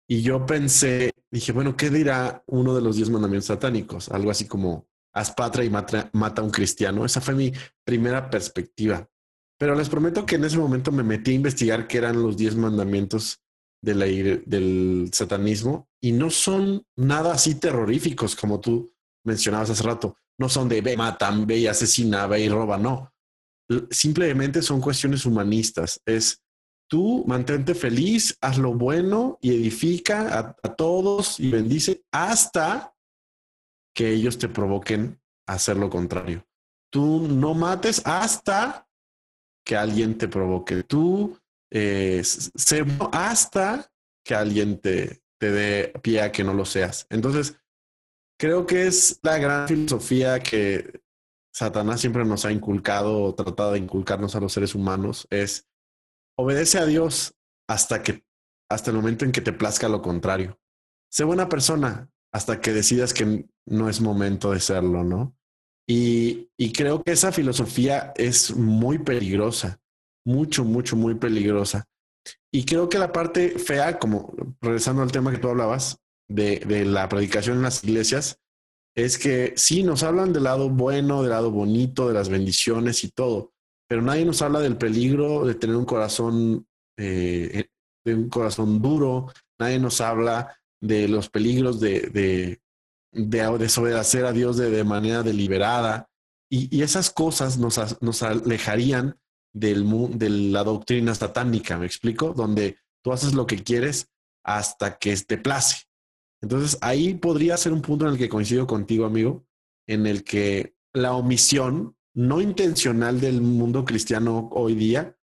[0.06, 4.10] Y yo pensé, dije, bueno, ¿qué dirá uno de los diez mandamientos satánicos?
[4.10, 7.06] Algo así como, haz patria y mata, mata a un cristiano.
[7.06, 7.54] Esa fue mi
[7.86, 9.10] primera perspectiva.
[9.58, 12.58] Pero les prometo que en ese momento me metí a investigar qué eran los diez
[12.58, 13.42] mandamientos
[13.82, 18.92] del satanismo y no son nada así terroríficos como tú
[19.24, 20.18] mencionabas hace rato.
[20.38, 23.13] No son de ve, matan, ve y asesina, ve y roba, no.
[23.92, 26.02] Simplemente son cuestiones humanistas.
[26.06, 26.42] Es
[26.90, 32.94] tú mantente feliz, haz lo bueno y edifica a, todos y bendice hasta
[33.94, 36.46] que ellos te provoquen a hacer lo contrario.
[36.92, 38.88] Tú no mates hasta
[39.64, 40.84] que alguien te provoque.
[40.84, 41.38] Tú
[41.72, 43.92] eh, sé hasta
[44.26, 47.06] que alguien te, te dé pie a que no lo seas.
[47.10, 47.56] Entonces,
[48.40, 51.02] creo que es la gran filosofía que
[51.54, 55.28] Satanás siempre nos ha inculcado o tratado de inculcarnos a los seres humanos.
[55.30, 55.68] Es
[56.38, 57.36] obedece a Dios
[57.68, 58.24] hasta que
[58.70, 60.60] hasta el momento en que te plazca lo contrario.
[61.12, 65.36] Sé buena persona hasta que decidas que no es momento de serlo, ¿no?
[65.88, 69.82] Y, y creo que esa filosofía es muy peligrosa,
[70.24, 71.88] mucho, mucho, muy peligrosa.
[72.52, 74.32] Y creo que la parte fea, como
[74.62, 78.40] regresando al tema que tú hablabas, de, de la predicación en las iglesias,
[79.06, 83.10] es que sí, nos hablan del lado bueno, del lado bonito, de las bendiciones y
[83.12, 83.54] todo,
[83.88, 87.66] pero nadie nos habla del peligro de tener un corazón, eh,
[88.06, 92.62] de un corazón duro, nadie nos habla de los peligros de, de,
[93.12, 96.10] de desobedecer a Dios de, de manera deliberada.
[96.52, 99.20] Y, y, esas cosas nos, nos alejarían
[99.54, 99.86] del,
[100.18, 102.34] de la doctrina satánica, ¿me explico?
[102.34, 104.10] Donde tú haces lo que quieres
[104.44, 105.88] hasta que te place.
[106.41, 109.45] Entonces ahí podría ser un punto en el que coincido contigo, amigo,
[109.88, 115.15] en el que la omisión no intencional del mundo cristiano hoy día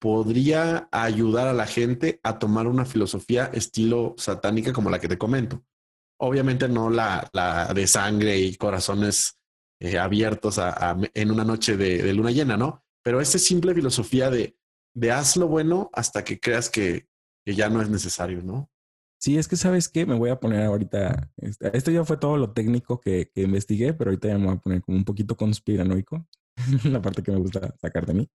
[0.00, 5.18] podría ayudar a la gente a tomar una filosofía estilo satánica como la que te
[5.18, 5.64] comento.
[6.18, 9.38] Obviamente no la, la de sangre y corazones
[9.80, 10.60] eh, abiertos
[11.14, 12.84] en una noche de, de, luna llena, ¿no?
[13.02, 14.56] Pero esa simple filosofía de,
[14.94, 17.06] de haz lo bueno hasta que creas que,
[17.44, 18.70] que ya no es necesario, ¿no?
[19.22, 22.36] Sí, es que sabes qué, me voy a poner ahorita, este, esto ya fue todo
[22.36, 25.36] lo técnico que, que, investigué, pero ahorita ya me voy a poner como un poquito
[25.36, 26.26] conspiranoico,
[26.84, 28.28] la parte que me gusta sacar de mí.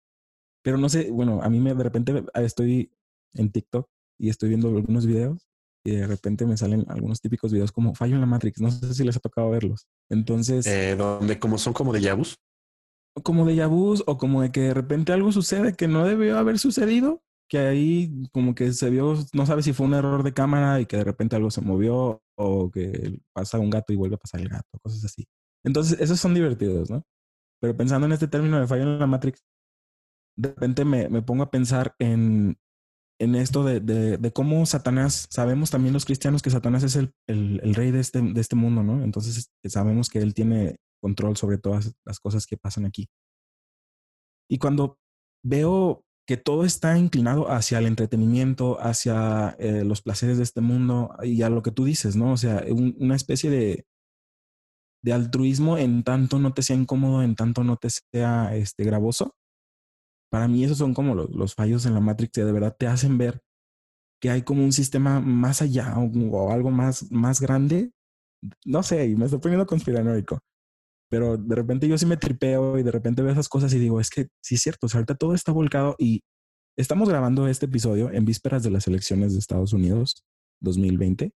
[0.62, 2.92] Pero no sé, bueno, a mí me de repente estoy
[3.34, 5.48] en TikTok y estoy viendo algunos videos
[5.84, 8.94] y de repente me salen algunos típicos videos como fallo en la Matrix, no sé
[8.94, 9.88] si les ha tocado verlos.
[10.08, 10.68] Entonces...
[10.68, 12.38] Eh, donde como son como de yabus.
[13.24, 16.60] Como de yabus o como de que de repente algo sucede que no debió haber
[16.60, 20.80] sucedido que ahí como que se vio, no sabe si fue un error de cámara
[20.80, 24.18] y que de repente algo se movió o que pasa un gato y vuelve a
[24.18, 25.26] pasar el gato, cosas así.
[25.64, 27.02] Entonces, esos son divertidos, ¿no?
[27.60, 29.44] Pero pensando en este término de fallo en la Matrix,
[30.36, 32.58] de repente me, me pongo a pensar en,
[33.18, 37.14] en esto de, de, de, cómo Satanás, sabemos también los cristianos que Satanás es el,
[37.26, 39.02] el, el rey de este, de este mundo, ¿no?
[39.02, 43.08] Entonces sabemos que él tiene control sobre todas las cosas que pasan aquí.
[44.48, 44.98] Y cuando
[45.44, 51.14] veo que todo está inclinado hacia el entretenimiento, hacia eh, los placeres de este mundo
[51.22, 52.32] y a lo que tú dices, ¿no?
[52.32, 53.86] O sea, un, una especie de,
[55.02, 59.36] de altruismo en tanto no te sea incómodo, en tanto no te sea este, gravoso.
[60.30, 62.88] Para mí esos son como los, los fallos en la Matrix que de verdad te
[62.88, 63.40] hacen ver
[64.20, 67.92] que hay como un sistema más allá o, o algo más, más grande.
[68.64, 70.40] No sé, y me estoy poniendo conspiranoico.
[71.08, 74.00] Pero de repente yo sí me tripeo y de repente veo esas cosas y digo,
[74.00, 76.22] es que sí es cierto, o sea, ahorita todo está volcado y
[76.76, 80.24] estamos grabando este episodio en vísperas de las elecciones de Estados Unidos
[80.60, 81.32] 2020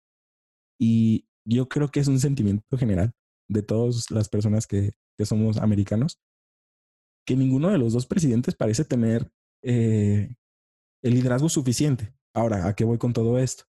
[0.79, 3.13] y yo creo que es un sentimiento general
[3.49, 6.19] de todas las personas que, que somos americanos,
[7.25, 9.29] que ninguno de los dos presidentes parece tener
[9.63, 10.35] eh,
[11.03, 12.13] el liderazgo suficiente.
[12.33, 13.65] Ahora, ¿a qué voy con todo esto?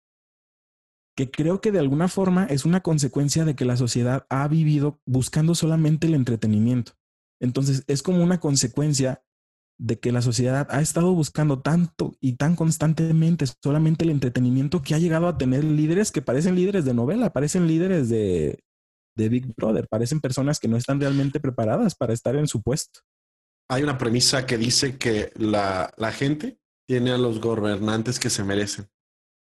[1.19, 5.01] Que creo que de alguna forma es una consecuencia de que la sociedad ha vivido
[5.05, 6.93] buscando solamente el entretenimiento.
[7.41, 9.25] Entonces es como una consecuencia
[9.81, 14.95] de que la sociedad ha estado buscando tanto y tan constantemente solamente el entretenimiento que
[14.95, 18.63] ha llegado a tener líderes que parecen líderes de novela, parecen líderes de,
[19.17, 23.01] de Big Brother, parecen personas que no están realmente preparadas para estar en su puesto.
[23.69, 28.45] Hay una premisa que dice que la, la gente tiene a los gobernantes que se
[28.45, 28.89] merecen.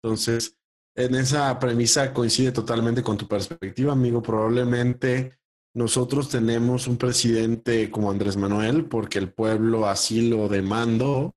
[0.01, 0.57] Entonces,
[0.97, 4.23] en esa premisa coincide totalmente con tu perspectiva, amigo.
[4.23, 5.39] Probablemente
[5.75, 11.37] nosotros tenemos un presidente como Andrés Manuel porque el pueblo así lo demandó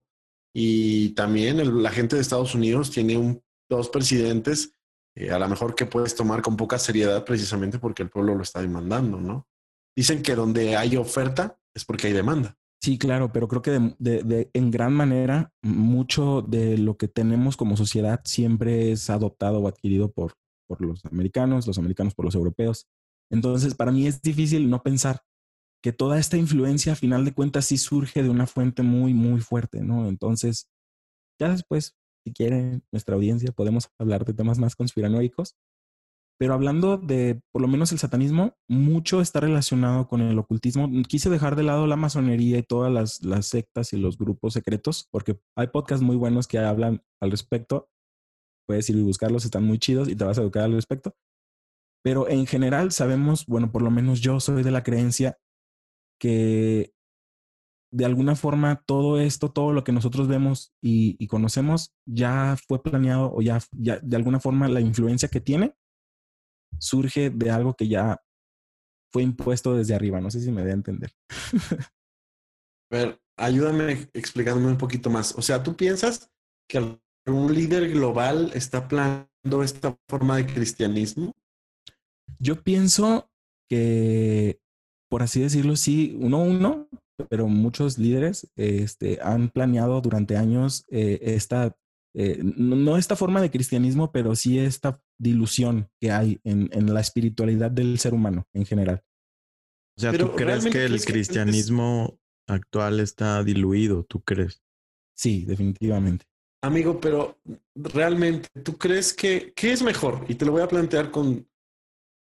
[0.56, 4.74] y también la gente de Estados Unidos tiene un, dos presidentes
[5.15, 8.43] eh, a lo mejor que puedes tomar con poca seriedad precisamente porque el pueblo lo
[8.43, 9.48] está demandando, ¿no?
[9.95, 12.58] Dicen que donde hay oferta es porque hay demanda.
[12.82, 17.58] Sí, claro, pero creo que de, de, en gran manera mucho de lo que tenemos
[17.58, 20.34] como sociedad siempre es adoptado o adquirido por,
[20.65, 22.88] por los americanos, los americanos por los europeos.
[23.30, 25.22] Entonces, para mí es difícil no pensar
[25.84, 29.42] que toda esta influencia, a final de cuentas, sí surge de una fuente muy, muy
[29.42, 30.08] fuerte, ¿no?
[30.10, 30.70] Entonces,
[31.39, 35.56] ya después, si quieren, nuestra audiencia, podemos hablar de temas más conspiranoicos.
[36.39, 40.89] Pero hablando de, por lo menos, el satanismo, mucho está relacionado con el ocultismo.
[41.06, 45.38] Quise dejar de lado la masonería y todas las, sectas y los grupos secretos, porque
[45.58, 47.89] hay podcasts muy buenos que hablan al respecto.
[48.65, 51.13] Puedes ir y buscarlos, están muy chidos y te vas a educar al respecto.
[52.06, 55.38] Pero en general sabemos, bueno, por lo menos yo soy de la creencia
[56.21, 56.93] que
[57.91, 63.34] de alguna forma todo esto, todo lo que nosotros vemos y, conocemos ya fue planeado
[63.34, 65.75] o ya, ya de alguna forma la influencia que tiene
[66.78, 68.22] surge de algo que ya
[69.12, 70.22] fue impuesto desde arriba.
[70.22, 71.12] No sé si me voy a entender.
[72.92, 75.36] a ver, ayúdame explicándome un poquito más.
[75.38, 76.30] O sea, ¿tú piensas
[76.68, 81.34] que un líder global está planeando esta forma de cristianismo?
[82.40, 83.30] Yo pienso
[83.68, 84.60] que,
[85.10, 86.88] por así decirlo, sí, uno uno,
[87.30, 91.76] pero muchos líderes este, han planeado durante años eh, esta,
[92.14, 97.02] eh, no esta forma de cristianismo, pero sí esta dilución que hay en, en la
[97.02, 99.04] espiritualidad del ser humano en general.
[99.98, 104.04] O sea, ¿tú crees que el cristianismo actual está diluido?
[104.06, 104.64] ¿Tú crees?
[105.14, 106.26] Sí, definitivamente.
[106.62, 107.38] Amigo, pero
[107.76, 110.26] realmente, ¿tú crees que qué es mejor?
[110.28, 111.48] Y te lo voy a plantear con,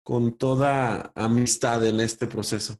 [0.04, 2.76] con toda amistad en este proceso.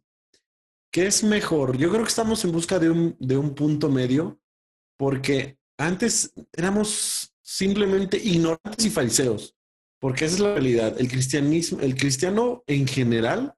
[0.93, 1.77] ¿Qué es mejor?
[1.77, 4.41] Yo creo que estamos en busca de un, de un punto medio
[4.97, 9.55] porque antes éramos simplemente ignorantes y fariseos,
[10.01, 10.97] porque esa es la realidad.
[10.99, 13.55] El cristianismo, el cristiano en general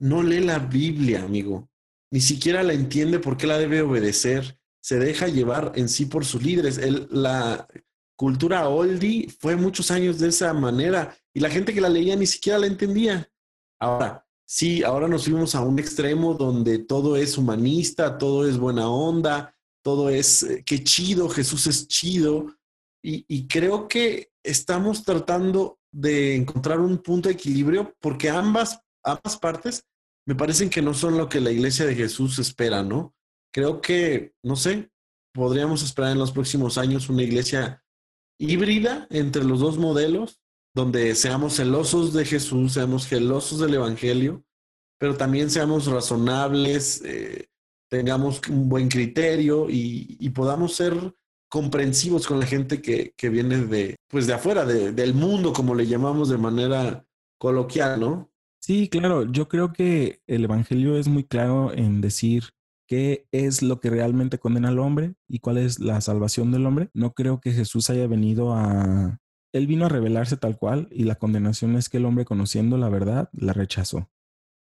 [0.00, 1.68] no lee la Biblia, amigo.
[2.10, 4.58] Ni siquiera la entiende por qué la debe obedecer.
[4.80, 6.80] Se deja llevar en sí por sus líderes.
[7.10, 7.68] La
[8.16, 12.26] cultura oldie fue muchos años de esa manera y la gente que la leía ni
[12.26, 13.30] siquiera la entendía.
[13.78, 18.90] Ahora, sí, ahora nos fuimos a un extremo donde todo es humanista, todo es buena
[18.90, 19.54] onda,
[19.84, 22.54] todo es, eh, qué chido, Jesús es chido.
[23.00, 29.84] Y, creo que estamos tratando de encontrar un punto de equilibrio porque ambas, ambas partes
[30.26, 33.14] me parecen que no son lo que la iglesia de Jesús espera, ¿no?
[33.52, 34.90] Creo que, no sé,
[35.32, 37.82] podríamos esperar en los próximos años una iglesia
[38.38, 40.40] híbrida entre los dos modelos,
[40.74, 44.44] donde seamos celosos de Jesús, seamos celosos del Evangelio,
[44.98, 47.48] pero también seamos razonables, eh,
[47.88, 50.94] tengamos un buen criterio y, podamos ser
[51.48, 55.86] comprensivos con la gente que, que viene de, pues de afuera, del mundo, como le
[55.86, 57.06] llamamos de manera
[57.38, 58.30] coloquial, ¿no?
[58.60, 59.24] Sí, claro.
[59.30, 62.50] Yo creo que el Evangelio es muy claro en decir
[62.86, 66.90] qué es lo que realmente condena al hombre y cuál es la salvación del hombre.
[66.92, 69.18] No creo que Jesús haya venido a
[69.52, 72.88] él vino a revelarse tal cual y la condenación es que el hombre conociendo la
[72.88, 74.10] verdad la rechazó.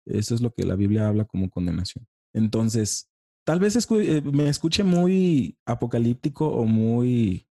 [0.07, 2.07] Eso es lo que la Biblia habla como condenación.
[2.33, 3.10] Entonces,
[3.45, 7.47] tal vez eh, me escuche muy apocalíptico o muy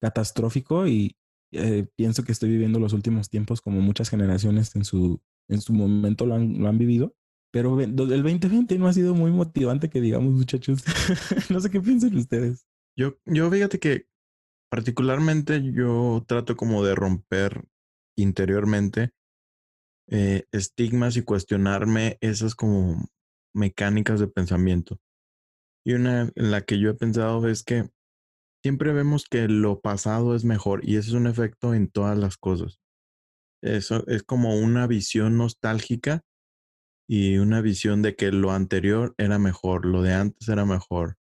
[0.00, 1.16] catastrófico y
[1.52, 5.72] eh, pienso que estoy viviendo los últimos tiempos como muchas generaciones en su, en su
[5.72, 7.14] momento lo han, lo han vivido.
[7.52, 10.84] Pero el 2020 no ha sido muy motivante que digamos, muchachos.
[11.50, 12.66] no sé qué piensan ustedes.
[12.98, 14.06] Yo, yo fíjate que
[14.70, 17.64] particularmente yo trato como de romper
[18.16, 19.12] interiormente
[20.08, 23.08] eh, estigmas y cuestionarme esas como
[23.54, 24.98] mecánicas de pensamiento.
[25.86, 27.88] Y una en la que yo he pensado es que
[28.62, 32.36] siempre vemos que lo pasado es mejor y ese es un efecto en todas las
[32.36, 32.80] cosas.
[33.62, 36.22] Eso es como una visión nostálgica
[37.08, 41.16] y una visión de que lo anterior era mejor, lo de antes era mejor,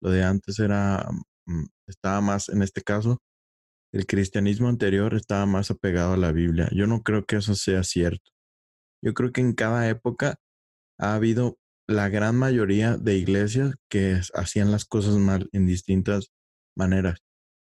[0.00, 1.06] lo de antes era
[1.46, 3.22] Mm, estaba más, en este caso,
[3.92, 6.68] el cristianismo anterior estaba más apegado a la Biblia.
[6.72, 8.32] Yo no creo que eso sea cierto.
[9.04, 10.36] Yo creo que en cada época
[11.00, 11.58] ha habido
[11.88, 16.32] la gran mayoría de iglesias que hacían las cosas mal en distintas
[16.76, 17.20] maneras.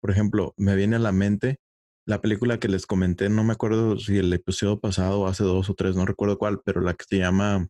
[0.02, 1.58] Por ejemplo, me viene a la mente
[2.06, 5.74] la película que les comenté, no me acuerdo si el episodio pasado hace dos o
[5.74, 7.68] tres, no recuerdo cuál, pero la que se llama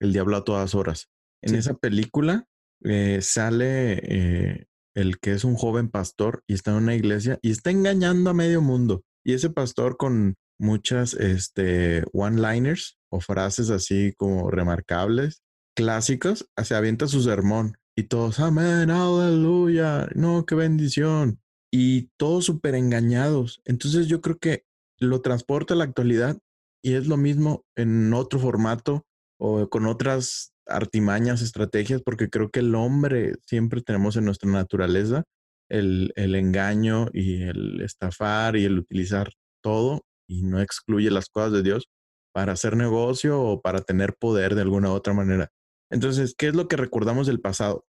[0.00, 1.08] El Diablo a todas horas.
[1.42, 2.46] En esa película
[2.84, 7.50] eh, sale eh, el que es un joven pastor y está en una iglesia y
[7.50, 9.02] está engañando a medio mundo.
[9.24, 15.42] Y ese pastor con muchas este, one-liners o frases así como remarcables,
[15.74, 21.40] clásicas, se avienta su sermón y todos, amén, aleluya, no, qué bendición.
[21.72, 23.60] Y todos súper engañados.
[23.64, 24.64] Entonces yo creo que
[24.98, 26.38] lo transporta a la actualidad
[26.82, 29.06] y es lo mismo en otro formato
[29.38, 35.24] o con otras artimañas, estrategias, porque creo que el hombre siempre tenemos en nuestra naturaleza
[35.68, 41.52] el, el engaño y el estafar y el utilizar todo y no excluye las cosas
[41.52, 41.88] de Dios
[42.32, 45.50] para hacer negocio o para tener poder de alguna u otra manera.
[45.90, 47.86] Entonces, ¿qué es lo que recordamos del pasado?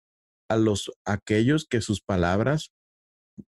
[0.49, 2.73] A los aquellos que sus palabras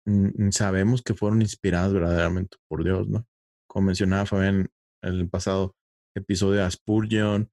[0.06, 3.26] mm, sabemos que fueron inspiradas verdaderamente por Dios, ¿no?
[3.68, 4.70] Como mencionaba Fabián
[5.02, 5.74] en el pasado
[6.16, 7.50] episodio a Spurgeon,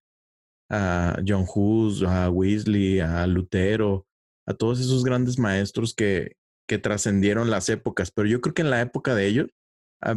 [0.70, 4.08] a John Hus, a Weasley, a Lutero,
[4.48, 6.38] a todos esos grandes maestros que,
[6.68, 8.12] que trascendieron las épocas.
[8.12, 9.48] Pero yo creo que en la época de ellos,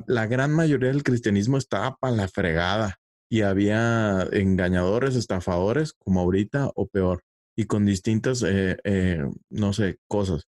[0.07, 3.01] la gran mayoría del cristianismo estaba para la fregada
[3.31, 7.23] y había engañadores, estafadores, como ahorita o peor,
[7.57, 10.45] y con distintas, eh, eh, no sé, cosas.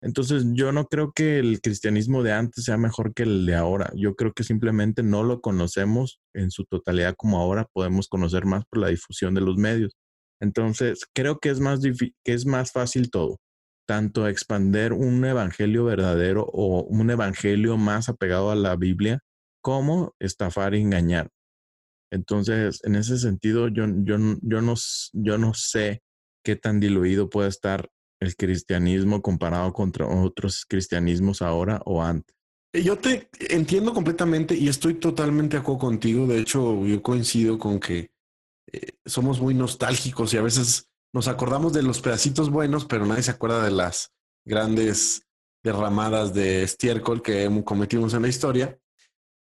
[0.00, 3.90] Entonces, yo no creo que el cristianismo de antes sea mejor que el de ahora.
[3.96, 8.64] Yo creo que simplemente no lo conocemos en su totalidad como ahora podemos conocer más
[8.70, 9.96] por la difusión de los medios.
[10.40, 13.38] Entonces, creo que es más, que es más fácil todo,
[13.88, 19.20] tanto expander un evangelio verdadero o un evangelio más apegado a la Biblia,
[19.60, 21.28] como estafar y engañar.
[22.10, 24.74] Entonces, en ese sentido, yo, yo, yo, no,
[25.12, 26.02] yo no sé
[26.44, 27.88] qué tan diluido puede estar
[28.20, 32.34] el cristianismo comparado contra otros cristianismos ahora o antes.
[32.72, 36.26] Eh, yo te entiendo completamente y estoy totalmente de acuerdo contigo.
[36.26, 38.10] De hecho, yo coincido con que
[38.72, 43.22] eh, somos muy nostálgicos y a veces nos acordamos de los pedacitos buenos, pero nadie
[43.22, 44.12] se acuerda de las
[44.44, 45.26] grandes
[45.64, 48.78] derramadas de estiércol que cometimos en la historia.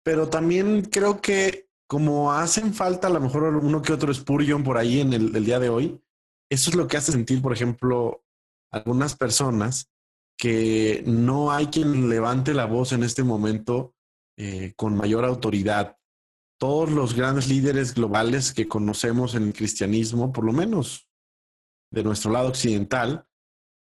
[0.02, 4.78] Pero también creo que como hacen falta a lo mejor uno que otro Spurgeon por
[4.78, 6.00] ahí en el, el día de hoy,
[6.48, 8.24] eso es lo que hace sentir, por ejemplo,
[8.70, 9.90] algunas personas
[10.38, 13.96] que no hay quien levante la voz en este momento
[14.36, 15.96] eh, con mayor autoridad.
[16.60, 21.08] Todos los grandes líderes globales que conocemos en el cristianismo, por lo menos
[21.90, 23.26] de nuestro lado occidental,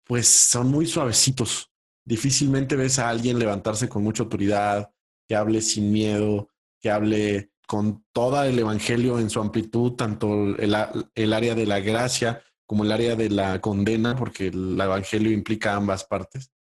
[0.04, 1.72] pues son muy suavecitos.
[2.06, 4.92] Difícilmente ves a alguien levantarse con mucha autoridad,
[5.26, 6.50] que hable sin miedo,
[6.82, 10.76] que hable con todo el evangelio en su amplitud, tanto el,
[11.16, 15.74] el área de la gracia como el área de la condena, porque el Evangelio implica
[15.74, 16.52] ambas partes.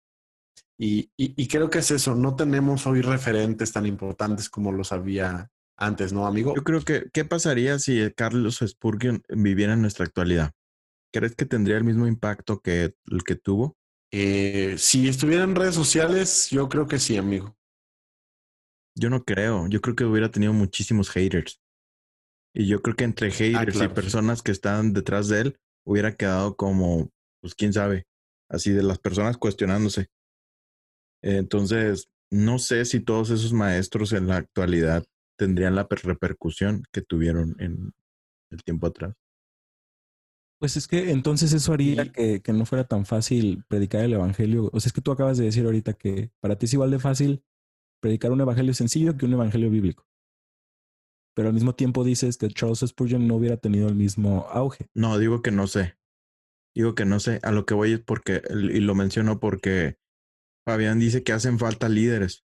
[0.75, 5.51] Y, y, creo que es eso, no tenemos hoy referentes tan importantes como los había
[5.77, 6.55] antes, ¿no, amigo?
[6.55, 10.51] Yo creo que, ¿qué pasaría si Carlos Spurgeon viviera en nuestra actualidad?
[11.13, 13.77] ¿Crees que tendría el mismo impacto que el que tuvo?
[14.11, 17.55] Eh, si estuviera en redes sociales, yo creo que sí, amigo.
[18.95, 21.59] Yo no creo, yo creo que hubiera tenido muchísimos haters.
[22.55, 26.15] Y yo creo que entre ah, haters y personas que están detrás de él, hubiera
[26.15, 27.09] quedado como,
[27.41, 28.05] pues quién sabe,
[28.49, 30.07] así de las personas cuestionándose.
[31.23, 35.05] Entonces, no sé si todos esos maestros en la actualidad
[35.37, 37.93] tendrían la repercusión que tuvieron en
[38.51, 39.15] el tiempo atrás.
[40.59, 44.69] Pues es que entonces eso haría que, que, no fuera tan fácil predicar el Evangelio.
[44.71, 46.99] O sea, es que tú acabas de decir ahorita que para ti es igual de
[46.99, 47.43] fácil
[48.03, 50.05] predicar un Evangelio sencillo que un Evangelio bíblico
[51.33, 54.87] pero al mismo tiempo dices que Charles Spurgeon no hubiera tenido el mismo auge.
[54.93, 55.95] No, digo que no sé.
[56.75, 57.39] Digo que no sé.
[57.43, 59.97] A lo que voy es porque, y lo menciono porque
[60.65, 62.43] Fabián dice que hacen falta líderes.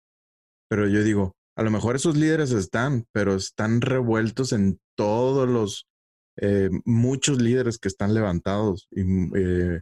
[0.70, 5.88] Pero yo digo, a lo mejor esos líderes están, pero están revueltos en todos los,
[6.38, 9.01] eh, muchos líderes que están levantados y,
[9.38, 9.82] eh,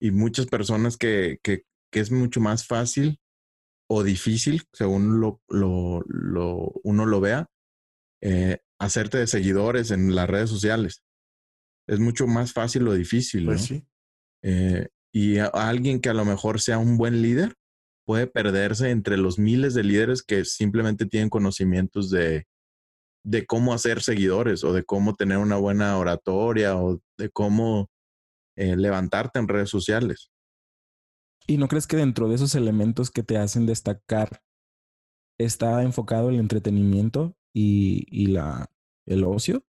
[0.00, 1.62] y muchas personas que, que,
[1.92, 3.18] que, es mucho más fácil
[3.88, 7.48] o difícil, según lo, lo, lo, uno lo vea,
[8.22, 11.02] eh, hacerte de seguidores en las redes sociales.
[11.86, 13.46] Es mucho más fácil o difícil.
[13.46, 13.86] Pues sí.
[14.42, 17.54] Eh, y alguien que a lo mejor sea un buen líder
[18.06, 22.46] puede perderse entre los miles de líderes que simplemente tienen conocimientos de,
[23.24, 27.90] de cómo hacer seguidores o de cómo tener una buena oratoria o de cómo
[28.56, 30.31] eh, levantarte en redes sociales.
[31.46, 34.42] ¿Y no crees que dentro de esos elementos que te hacen destacar
[35.38, 38.70] está enfocado el entretenimiento y, y la,
[39.06, 39.64] el ocio.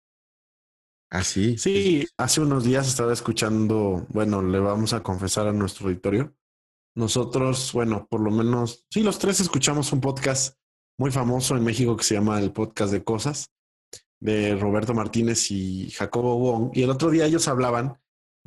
[1.10, 1.56] Así.
[1.56, 6.36] Ah, sí, hace unos días estaba escuchando, bueno, le vamos a confesar a nuestro auditorio.
[6.96, 10.58] Nosotros, bueno, por lo menos, sí, los tres escuchamos un podcast
[10.98, 13.52] muy famoso en México que se llama el podcast de cosas
[14.20, 16.72] de Roberto Martínez y Jacobo Wong.
[16.74, 18.00] Y el otro día ellos hablaban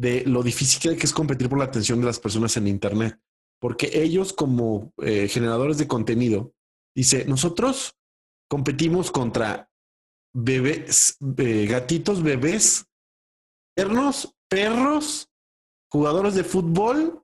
[0.03, 3.20] de lo difícil que es competir por la atención de las personas en Internet.
[3.61, 6.53] Porque ellos como eh, generadores de contenido,
[6.92, 7.96] dice, nosotros
[8.50, 9.70] competimos contra
[10.34, 12.84] bebés, eh, gatitos bebés,
[13.76, 15.30] perros, perros,
[15.88, 17.22] jugadores de fútbol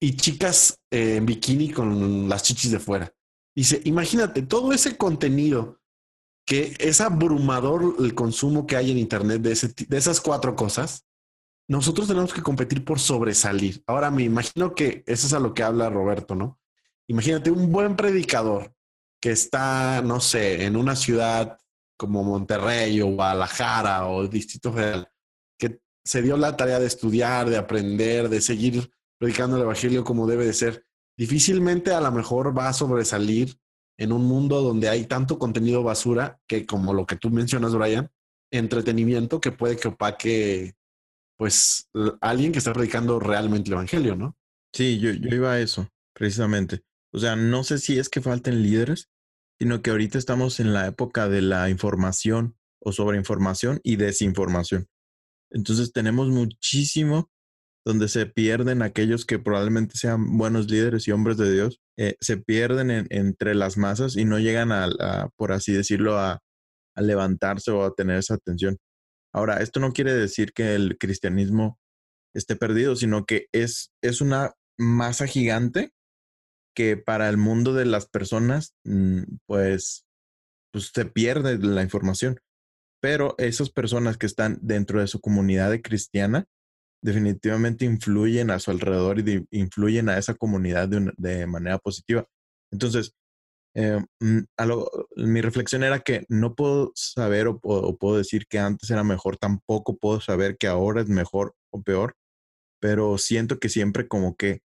[0.00, 3.12] y chicas eh, en bikini con las chichis de fuera.
[3.52, 5.80] Dice, imagínate todo ese contenido
[6.46, 11.05] que es abrumador el consumo que hay en Internet de, ese, de esas cuatro cosas.
[11.68, 13.82] Nosotros tenemos que competir por sobresalir.
[13.86, 16.60] Ahora me imagino que eso es a lo que habla Roberto, ¿no?
[17.08, 18.72] Imagínate un buen predicador
[19.20, 21.58] que está, no sé, en una ciudad
[21.96, 25.08] como Monterrey o Guadalajara o el Distrito Federal,
[25.58, 30.26] que se dio la tarea de estudiar, de aprender, de seguir predicando el Evangelio como
[30.26, 30.84] debe de ser,
[31.16, 33.58] difícilmente a lo mejor va a sobresalir
[33.98, 38.10] en un mundo donde hay tanto contenido basura que, como lo que tú mencionas, Brian,
[38.50, 40.74] entretenimiento que puede que opaque,
[41.36, 41.88] pues,
[42.20, 44.36] alguien que está predicando realmente el Evangelio, ¿no?
[44.72, 46.82] Sí, yo, iba a eso, precisamente.
[47.12, 49.08] O sea, no sé si es que falten líderes,
[49.58, 54.86] sino que ahorita estamos en la época de la información o sobreinformación y desinformación.
[55.50, 57.30] Entonces tenemos muchísimo
[57.86, 62.36] donde se pierden aquellos que probablemente sean buenos líderes y hombres de Dios, eh, se
[62.36, 66.40] pierden entre las masas y no llegan a, por así decirlo, a,
[66.96, 68.78] levantarse o a tener esa atención.
[69.36, 71.78] Ahora, esto no quiere decir que el cristianismo
[72.34, 75.92] esté perdido, sino que es, es una masa gigante
[76.74, 80.06] que para el mundo de las personas, mm, pues,
[80.72, 82.40] pues se pierde la información.
[83.02, 86.46] Pero esas personas que están dentro de su comunidad de cristiana,
[87.02, 92.26] definitivamente influyen a su alrededor y influyen a esa comunidad de, manera positiva.
[92.72, 93.14] Entonces,
[93.78, 94.38] eh, mm,
[95.16, 99.98] mi reflexión era que no puedo saber o, puedo decir que antes era mejor, tampoco
[99.98, 102.14] puedo saber que ahora es mejor o peor,
[102.80, 104.62] pero siento que siempre como que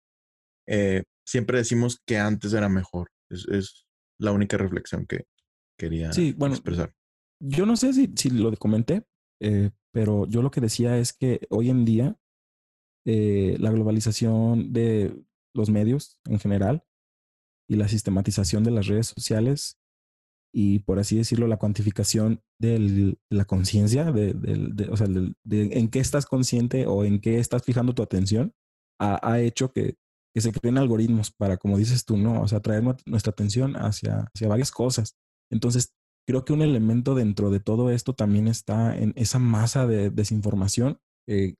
[0.67, 3.11] eh, siempre decimos que antes era mejor.
[3.29, 3.85] Es,
[4.19, 5.25] la única reflexión que
[5.79, 6.95] quería sí, bueno, expresar.
[7.43, 9.05] Yo no sé si, si lo comenté,
[9.43, 12.17] eh, pero yo lo que decía es que hoy en día
[13.07, 15.15] eh, la globalización de
[15.53, 16.85] los medios en general
[17.69, 19.79] y la sistematización de las redes sociales
[20.53, 25.35] y por así decirlo la cuantificación de la conciencia, de, o sea, de,
[25.79, 28.53] en qué estás consciente o en qué estás fijando tu atención,
[29.01, 29.97] ha, ha hecho que
[30.35, 32.43] que se creen algoritmos para, como dices tú, ¿no?
[32.43, 35.17] O sea, traer nuestra atención hacia, hacia varias cosas.
[35.51, 35.95] Entonces,
[36.27, 40.99] creo que un elemento dentro de todo esto también está en esa masa de desinformación.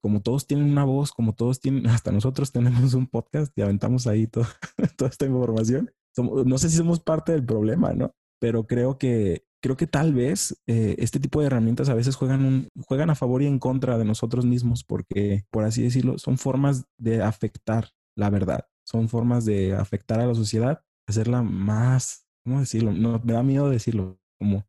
[0.01, 4.07] Como todos tienen una voz, como todos tienen, hasta nosotros tenemos un podcast y aventamos
[4.07, 4.27] ahí
[4.97, 5.91] toda esta información.
[6.17, 8.15] no sé si somos parte del problema, ¿no?
[8.41, 12.45] Pero creo que, creo que tal vez eh, este tipo de herramientas a veces juegan,
[12.45, 16.37] un, juegan a favor y en contra de nosotros mismos porque, por así decirlo, son
[16.37, 18.67] formas de afectar la verdad.
[18.87, 22.93] Son formas de afectar a la sociedad, hacerla más, ¿cómo decirlo?
[22.93, 24.67] No, me da miedo decirlo, como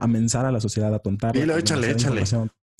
[0.00, 1.32] amensar a la sociedad, atontar.
[1.32, 2.22] Dilo, échale, échale.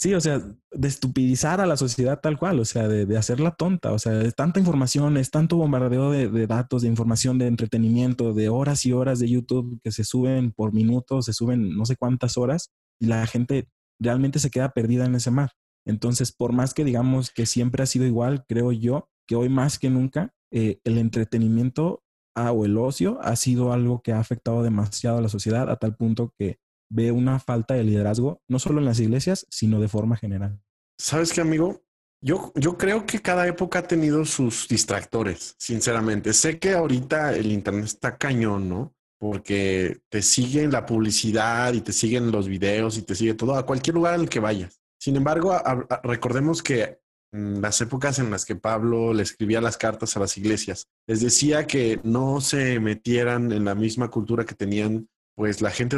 [0.00, 0.40] Sí, o sea,
[0.70, 4.32] de estupidizar a la sociedad tal cual, o sea, de, hacerla tonta, o sea, es
[4.36, 8.92] tanta información, es tanto bombardeo de, de, datos, de información, de entretenimiento, de horas y
[8.92, 12.70] horas de YouTube que se suben por minutos, se suben no sé cuántas horas
[13.00, 13.68] y la gente
[13.98, 15.50] realmente se queda perdida en ese mar.
[15.84, 19.80] Entonces, por más que digamos que siempre ha sido igual, creo yo que hoy más
[19.80, 22.02] que nunca eh, el entretenimiento
[22.36, 25.96] o el ocio ha sido algo que ha afectado demasiado a la sociedad a tal
[25.96, 26.58] punto que
[26.90, 30.60] ve una falta de liderazgo, no solo en las iglesias, sino de forma general.
[30.98, 31.82] ¿Sabes qué, amigo?
[32.20, 36.32] Yo, yo creo que cada época ha tenido sus distractores, sinceramente.
[36.32, 38.94] Sé que ahorita el Internet está cañón, ¿no?
[39.20, 43.66] Porque te siguen la publicidad y te siguen los videos y te sigue todo a
[43.66, 44.80] cualquier lugar al que vayas.
[45.00, 45.56] Sin embargo,
[46.02, 46.98] recordemos que
[47.32, 50.88] las épocas en las que Pablo le escribía las cartas a las iglesias.
[51.06, 55.96] Les decía que no se metieran en la misma cultura que tenían pues la gente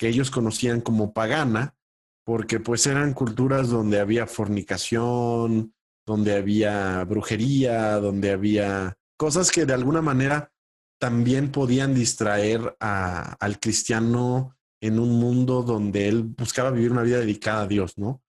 [0.00, 1.76] que ellos conocían como pagana,
[2.24, 5.74] porque pues eran culturas donde había fornicación,
[6.06, 10.54] donde había brujería, donde había cosas que de alguna manera
[10.98, 17.64] también podían distraer al cristiano en un mundo donde él buscaba vivir una vida dedicada
[17.64, 18.22] a Dios, ¿no?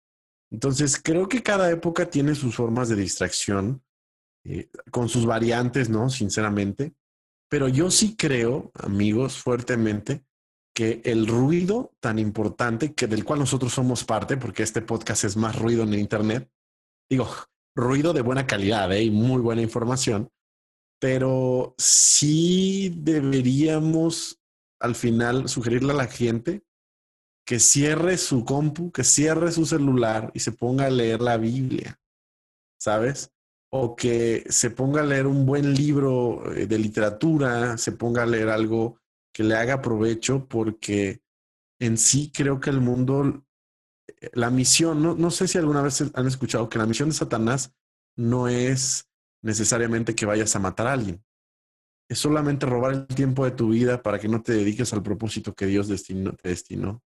[0.51, 3.81] Entonces, creo que cada época tiene sus formas de distracción,
[4.43, 6.09] eh, con sus variantes, ¿no?
[6.09, 6.95] Sinceramente.
[7.49, 10.25] Pero yo sí creo, amigos, fuertemente,
[10.73, 15.35] que el ruido tan importante, que del cual nosotros somos parte, porque este podcast es
[15.35, 16.49] más ruido en Internet,
[17.09, 17.29] digo,
[17.75, 19.03] ruido de buena calidad ¿eh?
[19.03, 20.29] y muy buena información,
[20.99, 24.39] pero sí deberíamos
[24.79, 26.63] al final sugerirle a la gente
[27.45, 31.99] que cierre su compu, que cierre su celular y se ponga a leer la Biblia,
[32.79, 33.31] ¿sabes?
[33.71, 38.27] O que se ponga a leer un buen libro eh, de literatura, se ponga a
[38.27, 39.00] leer algo
[39.33, 41.21] que le haga provecho, porque
[41.79, 43.45] en sí creo que el mundo,
[44.07, 47.15] eh, la misión, no, no sé si alguna vez han escuchado que la misión de
[47.15, 47.73] Satanás
[48.15, 49.09] no es
[49.41, 51.23] necesariamente que vayas a matar a alguien.
[52.09, 55.53] Es solamente robar el tiempo de tu vida para que no te dediques al propósito
[55.53, 57.01] que Dios destinó, te destinó.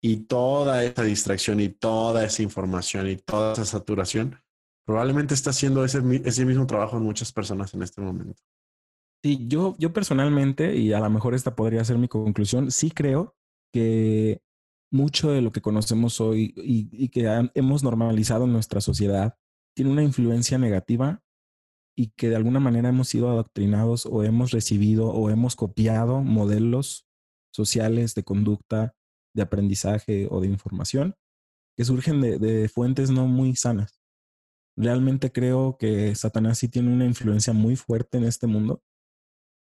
[0.00, 4.40] Y toda esa distracción y toda esa información y toda esa saturación
[4.84, 8.42] probablemente está haciendo ese, ese mismo trabajo en muchas personas en este momento.
[9.22, 13.34] Sí, yo, yo personalmente, y a lo mejor esta podría ser mi conclusión, sí creo
[13.72, 14.40] que
[14.92, 19.36] mucho de lo que conocemos hoy y, que hemos normalizado en nuestra sociedad
[19.74, 21.22] tiene una influencia negativa
[21.96, 27.06] y que de alguna manera hemos sido adoctrinados o hemos recibido o hemos copiado modelos
[27.52, 28.94] sociales de conducta,
[29.34, 31.16] de aprendizaje o de información
[31.76, 34.00] que surgen de, de fuentes no muy sanas.
[34.76, 38.82] Realmente creo que Satanás sí tiene una influencia muy fuerte en este mundo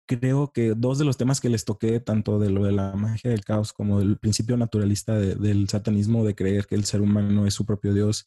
[0.07, 3.29] creo que dos de los temas que les toqué, tanto de lo de la magia
[3.29, 7.53] del caos como del principio naturalista del satanismo, de creer que el ser humano es
[7.53, 8.25] su propio Dios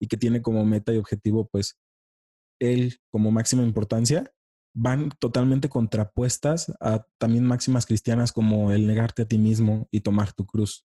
[0.00, 1.78] y que tiene como meta y objetivo, pues,
[2.60, 4.32] él como máxima importancia,
[4.74, 10.32] van totalmente contrapuestas a también máximas cristianas como el negarte a ti mismo y tomar
[10.32, 10.86] tu cruz.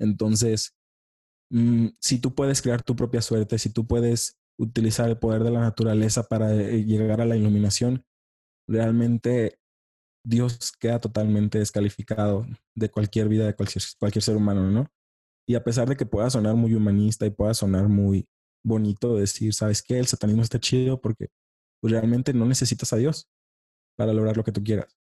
[0.00, 0.74] Entonces,
[1.50, 5.50] mm, si tú puedes crear tu propia suerte, si tú puedes utilizar el poder de
[5.50, 8.04] la naturaleza para eh, llegar a la iluminación,
[8.68, 9.58] realmente
[10.24, 14.90] Dios queda totalmente descalificado de cualquier vida de cualquier, cualquier ser humano, ¿no?
[15.46, 18.28] Y a pesar de que pueda sonar muy humanista y pueda sonar muy
[18.64, 19.98] bonito decir, ¿sabes qué?
[19.98, 21.28] El satanismo está chido porque
[21.80, 23.28] pues, realmente no necesitas a Dios
[23.96, 24.96] para lograr lo que tú quieras.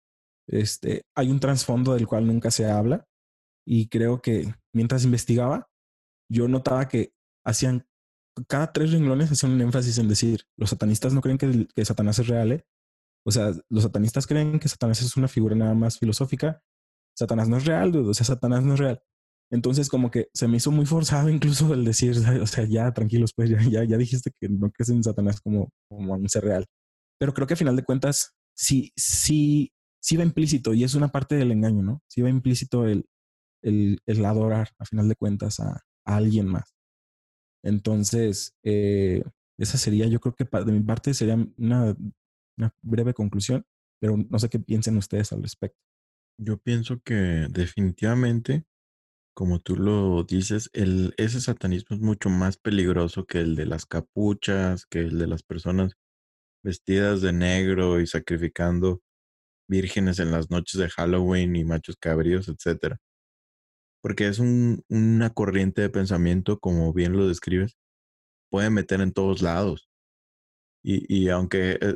[0.47, 3.05] Este, hay un trasfondo del cual nunca se habla
[3.65, 5.69] y creo que mientras investigaba,
[6.31, 7.11] yo notaba que
[7.45, 7.85] hacían,
[8.47, 12.27] cada tres renglones hacían un énfasis en decir, los satanistas no creen que, Satanás es
[12.27, 12.65] real, ¿eh?
[13.27, 16.61] O sea, los satanistas creen que Satanás es una figura nada más filosófica.
[17.13, 18.09] Satanás no es real, dude.
[18.11, 19.01] o sea, Satanás no es real.
[19.51, 23.33] Entonces, como que se me hizo muy forzado incluso el decir, o sea, ya tranquilos,
[23.35, 26.65] pues ya, ya, ya dijiste que no crees en Satanás como, como un ser real.
[27.19, 31.09] Pero creo que a final de cuentas, sí, sí, sí va implícito y es una
[31.09, 32.01] parte del engaño, ¿no?
[32.07, 33.05] Sí va implícito el,
[33.61, 36.73] el, el adorar, a final de cuentas, a, alguien más.
[37.61, 39.21] Entonces, eh,
[39.59, 41.93] esa sería, yo creo que de mi parte sería una
[42.57, 43.65] una breve conclusión,
[43.99, 45.79] pero no sé qué piensen ustedes al respecto.
[46.39, 48.65] Yo pienso que definitivamente,
[49.35, 53.85] como tú lo dices, el, ese satanismo es mucho más peligroso que el de las
[53.85, 55.93] capuchas, que el de las personas
[56.63, 59.01] vestidas de negro y sacrificando
[59.69, 62.97] vírgenes en las noches de Halloween y machos cabríos, etc.
[64.01, 67.77] Porque es un, una corriente de pensamiento, como bien lo describes,
[68.49, 69.86] puede meter en todos lados.
[70.83, 71.95] Y, aunque eh,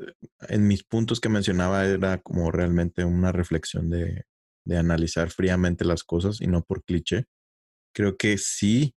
[0.49, 4.25] en mis puntos que mencionaba era como realmente una reflexión de,
[4.69, 7.25] analizar fríamente las cosas y no por cliché,
[7.93, 8.95] creo que sí,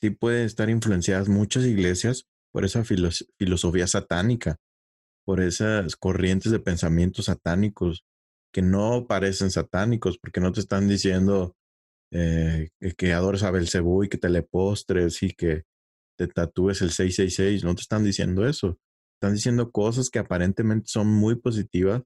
[0.00, 4.56] sí pueden estar influenciadas muchas iglesias por esa filosofía satánica,
[5.24, 8.04] por esas corrientes de pensamientos satánicos
[8.52, 11.54] que no parecen satánicos, porque no te están diciendo
[12.10, 15.64] eh, que adores a Belcebú y que te le postres y que
[16.16, 18.78] te tatúes el 666, no te están diciendo eso.
[19.16, 22.02] Están diciendo cosas que aparentemente son muy positivas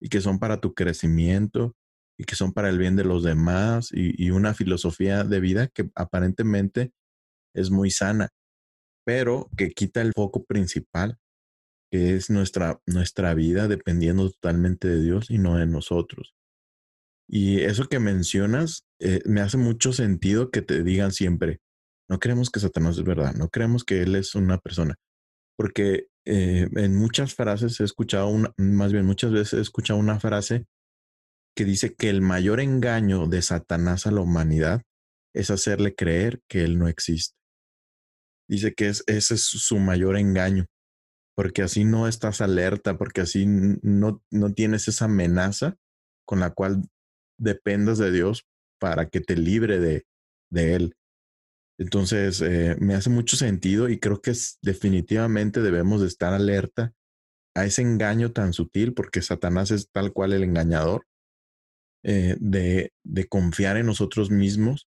[0.00, 1.76] y que son para tu crecimiento
[2.18, 5.88] y que son para el bien de los demás y, una filosofía de vida que
[5.94, 6.92] aparentemente
[7.54, 8.30] es muy sana,
[9.04, 11.18] pero que quita el foco principal,
[11.92, 16.34] que es nuestra, nuestra vida dependiendo totalmente de Dios y no de nosotros.
[17.28, 21.60] Y eso que mencionas eh, me hace mucho sentido que te digan siempre,
[22.10, 24.96] no creemos que Satanás es verdad, no creemos que Él es una persona,
[25.56, 30.20] porque eh, en muchas frases he escuchado, una, más bien muchas veces he escuchado una
[30.20, 30.66] frase
[31.56, 34.82] que dice que el mayor engaño de Satanás a la humanidad
[35.34, 37.36] es hacerle creer que él no existe.
[38.48, 40.66] Dice que es, ese es su mayor engaño,
[41.36, 45.76] porque así no estás alerta, porque así no, no tienes esa amenaza
[46.26, 46.82] con la cual
[47.38, 48.46] dependas de Dios
[48.80, 50.06] para que te libre de,
[50.50, 50.96] de él.
[51.78, 56.92] Entonces, eh, me hace mucho sentido y creo que definitivamente debemos de estar alerta
[57.54, 61.06] a ese engaño tan sutil, porque Satanás es tal cual el engañador,
[62.04, 64.88] eh, de, de, confiar en nosotros mismos,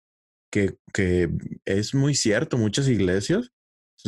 [0.52, 1.30] que, que
[1.66, 3.52] es muy cierto, muchas iglesias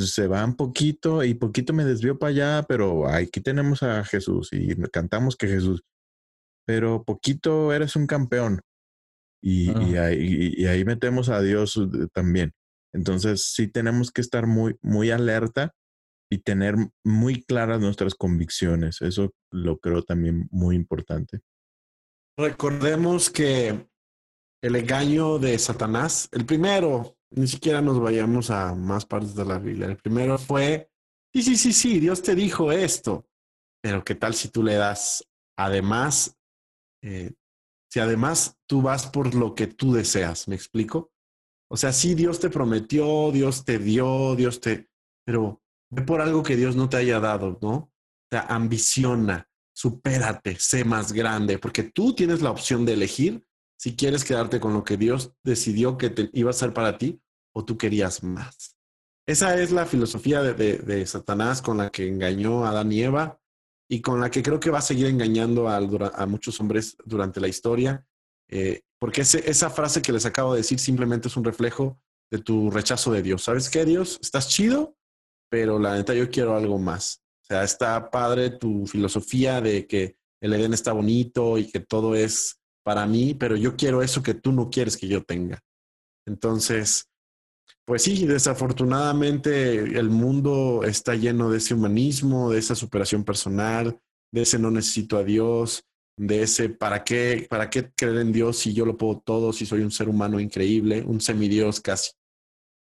[0.04, 4.76] se van poquito y poquito me desvío para allá, pero aquí tenemos a Jesús y
[4.92, 5.84] cantamos que Jesús,
[6.66, 8.62] pero poquito eres un campeón.
[9.42, 12.52] Y, y, ahí, y, ahí, metemos a Dios eh, también.
[12.96, 15.76] Entonces sí tenemos que estar muy, muy alerta
[16.32, 19.02] y tener muy claras nuestras convicciones.
[19.02, 21.42] Eso lo creo también muy importante.
[22.38, 23.88] Recordemos que
[24.64, 26.30] el engaño de Satanás.
[26.32, 29.88] El primero, ni siquiera nos vayamos a más partes de la Biblia.
[29.88, 30.90] El primero fue,
[31.34, 33.28] sí, sí, sí, sí, Dios te dijo esto.
[33.84, 35.24] Pero ¿qué tal si tú le das,
[35.58, 36.36] además,
[37.04, 37.34] eh,
[37.92, 40.48] si además tú vas por lo que tú deseas?
[40.48, 41.12] ¿Me explico?
[41.70, 44.90] O sea, sí, Dios te prometió, Dios te dio, Dios te...
[45.26, 47.74] Pero ve por algo que Dios no te haya dado, ¿no?
[47.76, 47.92] O
[48.30, 53.46] sea, ambiciona, supérate, sé más grande, porque tú tienes la opción de elegir
[53.78, 57.22] si quieres quedarte con lo que Dios decidió que te iba a ser para ti
[57.54, 58.76] o tú querías más.
[59.28, 63.40] Esa es la filosofía de, Satanás con la que engañó a Adán y Eva
[63.90, 67.40] y con la que creo que va a seguir engañando a, a muchos hombres durante
[67.40, 68.06] la historia,
[68.50, 72.02] eh, porque esa frase que les acabo de decir simplemente es un reflejo
[72.32, 73.44] de tu rechazo de Dios.
[73.44, 74.18] ¿Sabes qué, Dios?
[74.20, 74.98] Estás chido,
[75.48, 77.22] pero la neta yo quiero algo más.
[77.44, 82.16] O sea, está padre tu filosofía de que el Edén está bonito y que todo
[82.16, 85.60] es para mí, pero yo quiero eso que tú no quieres que yo tenga.
[86.26, 87.08] Entonces,
[87.86, 94.00] pues sí, desafortunadamente el mundo está lleno de ese humanismo, de esa superación personal,
[94.32, 95.86] de ese no necesito a Dios,
[96.18, 99.66] de ese para qué, para qué creer en Dios si yo lo puedo todo, si
[99.66, 102.12] soy un ser humano increíble, un semidios casi.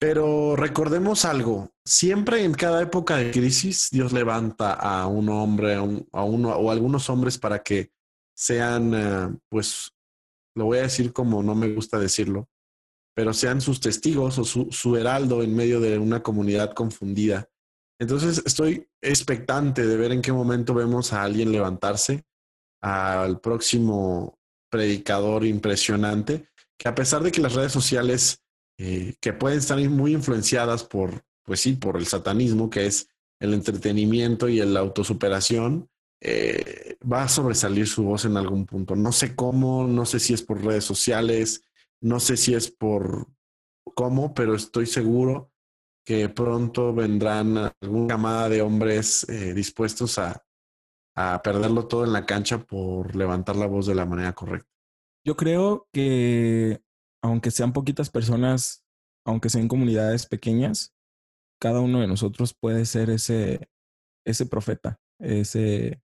[0.00, 5.82] Pero recordemos algo, siempre en cada época de crisis Dios levanta a un hombre, a,
[6.24, 7.90] uno o algunos hombres para que
[8.34, 9.92] sean, eh, pues,
[10.56, 12.48] lo voy a decir como no me gusta decirlo,
[13.14, 17.46] pero sean sus testigos o su, su heraldo en medio de una comunidad confundida.
[18.00, 22.24] Entonces estoy expectante de ver en qué momento vemos a alguien levantarse,
[22.80, 24.38] al próximo
[24.70, 28.42] predicador impresionante, que a pesar de que las redes sociales
[28.78, 33.52] eh, que pueden estar muy influenciadas por, pues sí, por el satanismo, que es el
[33.52, 35.90] entretenimiento y la autosuperación,
[36.22, 38.96] eh, va a sobresalir su voz en algún punto.
[38.96, 41.62] No sé cómo, no sé si es por redes sociales,
[42.00, 43.26] no sé si es por
[43.94, 45.50] cómo, pero estoy seguro
[46.04, 50.42] que pronto vendrán alguna camada de hombres eh, dispuestos a,
[51.16, 54.70] a perderlo todo en la cancha por levantar la voz de la manera correcta.
[55.24, 56.80] Yo creo que
[57.22, 58.84] aunque sean poquitas personas,
[59.26, 60.94] aunque sean comunidades pequeñas,
[61.60, 63.68] cada uno de nosotros puede ser ese,
[64.24, 66.02] ese profeta, ese,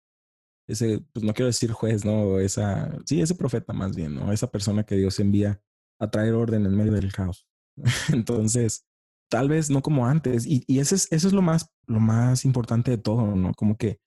[0.68, 2.40] ese, pues no quiero decir juez, ¿no?
[2.40, 4.32] Esa, sí, ese profeta más bien, ¿no?
[4.32, 5.60] Esa persona que Dios envía
[6.00, 7.48] a traer orden en medio del caos.
[8.14, 8.86] Entonces,
[9.30, 10.46] tal vez no como antes.
[10.46, 13.54] Y, y eso, es, eso es lo más, lo más importante de todo, ¿no?
[13.56, 14.00] Como que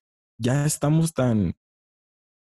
[0.42, 1.54] ya estamos tan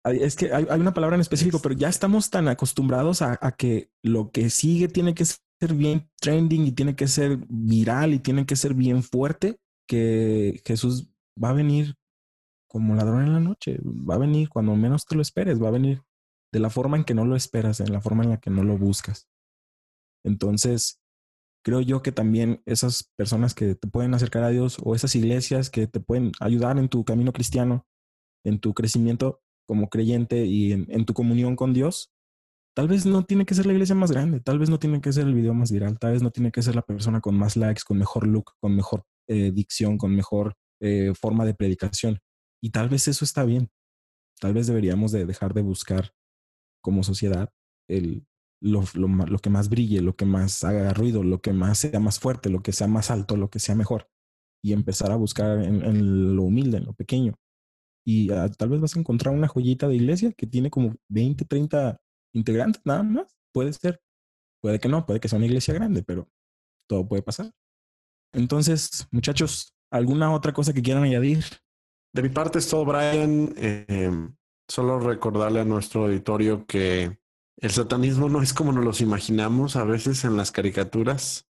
[0.05, 4.31] es que hay, una palabra en específico, pero ya estamos tan acostumbrados a, que lo
[4.31, 8.57] que sigue tiene que ser bien trending y tiene que ser viral y tiene que
[8.57, 11.11] ser bien fuerte, que Jesús
[11.43, 11.97] va a venir
[12.69, 15.73] como ladrón en la noche, va a venir cuando menos te lo esperes, va a
[15.73, 16.03] venir
[16.53, 18.63] de la forma en que no lo esperas, en la forma en la que no
[18.63, 19.29] lo buscas.
[20.25, 21.01] Entonces,
[21.65, 25.71] creo yo que también esas personas que te pueden acercar a Dios o esas iglesias
[25.71, 27.87] que te pueden ayudar en tu camino cristiano,
[28.45, 32.11] en tu crecimiento, como creyente y en, tu comunión con Dios,
[32.75, 35.13] tal vez no tiene que ser la iglesia más grande, tal vez no tiene que
[35.13, 37.57] ser el video más viral, tal vez no tiene que ser la persona con más
[37.57, 42.19] likes, con mejor look, con mejor eh, dicción, con mejor eh, forma de predicación.
[42.63, 43.71] Y tal vez eso está bien.
[44.41, 46.13] Tal vez deberíamos de dejar de buscar
[46.81, 47.51] como sociedad
[47.89, 48.27] el,
[48.61, 52.19] lo, lo, que más brille, lo que más haga ruido, lo que más sea más
[52.19, 54.09] fuerte, lo que sea más alto, lo que sea mejor.
[54.63, 57.35] Y empezar a buscar en lo humilde, en lo pequeño,
[58.09, 61.45] y ah, tal vez vas a encontrar una joyita de iglesia que tiene como 20,
[61.45, 62.01] 30
[62.35, 63.37] integrantes nada más.
[63.53, 64.01] Puede ser.
[64.63, 66.27] Puede que no, puede que sea una iglesia grande, pero
[66.89, 67.53] todo puede pasar.
[68.33, 71.45] Entonces, muchachos, ¿alguna otra cosa que quieran añadir?
[72.15, 73.53] De mi parte es todo, Brian.
[73.59, 74.35] Em,
[74.71, 77.18] solo recordarle a nuestro auditorio que
[77.61, 81.49] el satanismo no es como nos los imaginamos a veces en las caricaturas.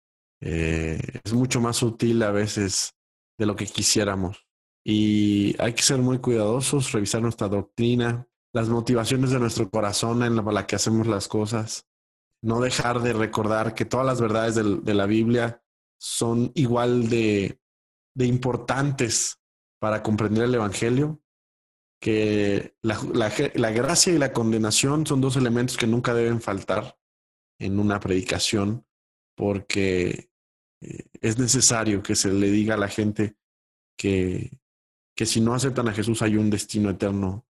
[0.40, 2.94] Eh, es mucho más sutil a veces
[3.38, 4.46] de lo que quisiéramos.
[4.82, 10.36] Y hay que ser muy cuidadosos, revisar nuestra doctrina, las motivaciones de nuestro corazón en
[10.36, 11.86] la, que hacemos las cosas,
[12.42, 15.62] no dejar de recordar que todas las verdades de, la Biblia
[15.98, 17.61] son igual de,
[18.14, 19.38] de, importantes
[19.78, 21.19] para comprender el Evangelio,
[22.01, 22.98] que la,
[23.55, 26.98] la gracia y la condenación son dos elementos que nunca deben faltar
[27.59, 28.86] en una predicación,
[29.36, 30.30] porque
[30.80, 33.36] eh, es necesario que se le diga a la gente
[33.98, 34.61] que
[35.20, 37.46] que si no aceptan a Jesús hay un destino eterno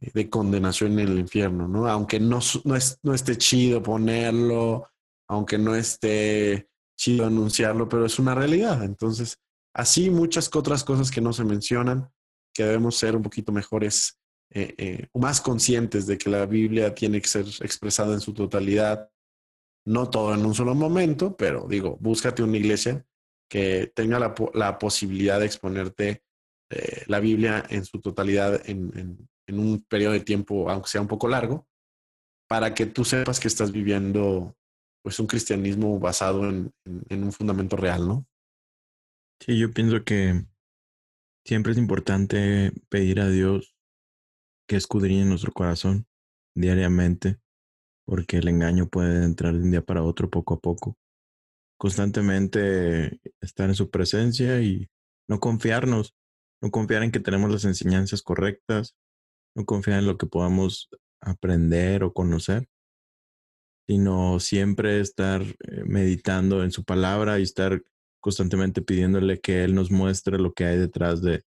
[0.00, 1.86] eh, de condenación en el infierno, ¿no?
[1.88, 4.88] Aunque no, no, es, no esté chido ponerlo,
[5.28, 8.82] aunque no esté chido anunciarlo, pero es una realidad.
[8.82, 9.38] Entonces,
[9.74, 12.10] así muchas otras cosas que no se mencionan,
[12.56, 14.18] que debemos ser un poquito mejores
[14.50, 18.32] eh, eh, o más conscientes de que la Biblia tiene que ser expresada en su
[18.32, 19.10] totalidad
[19.84, 23.04] No todo en un solo momento, pero digo, búscate una iglesia
[23.50, 26.22] que tenga la, posibilidad de exponerte
[26.70, 31.28] eh, la Biblia en su totalidad en, un periodo de tiempo, aunque sea un poco
[31.28, 31.68] largo,
[32.48, 34.56] para que tú sepas que estás viviendo
[35.04, 38.26] pues un cristianismo basado en un fundamento real, ¿no?
[39.40, 40.44] Sí, yo pienso que
[41.46, 43.76] siempre es importante pedir a Dios
[44.68, 46.08] que escudriñe nuestro corazón
[46.56, 47.38] diariamente,
[48.04, 50.98] porque el engaño puede entrar de un día para otro poco a poco.
[51.78, 54.88] Constantemente estar en su presencia y
[55.28, 56.16] no confiarnos,
[56.60, 58.96] no confiar en que tenemos las enseñanzas correctas,
[59.54, 60.88] no confiar en lo que podamos
[61.20, 62.68] aprender o conocer,
[63.86, 67.84] sino siempre estar eh, meditando en su palabra y estar
[68.26, 71.44] constantemente pidiéndole que Él nos muestre lo que hay detrás de,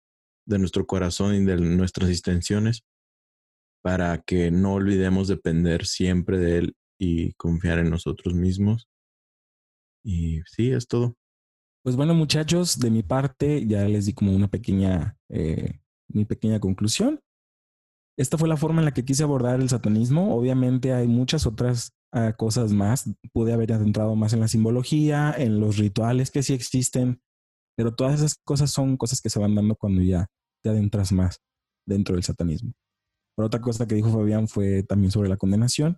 [0.47, 2.81] de nuestro corazón y de nuestras intenciones
[3.83, 8.87] para que no olvidemos depender siempre de Él y confiar en nosotros mismos.
[10.03, 11.13] Y sí, es todo.
[11.83, 16.59] Pues bueno, muchachos, de mi parte ya les di como una pequeña, eh, mi pequeña
[16.59, 17.19] conclusión.
[18.17, 20.35] Esta fue la forma en la que quise abordar el satanismo.
[20.35, 23.09] Obviamente hay muchas otras ah, cosas más.
[23.33, 27.21] Pude haber adentrado más en la simbología, en los rituales que sí existen,
[27.75, 30.27] pero todas esas cosas son cosas que se van dando cuando ya
[30.61, 31.41] te adentras más
[31.85, 32.73] dentro del satanismo.
[33.35, 35.97] Por otra cosa que dijo Fabián fue también sobre la condenación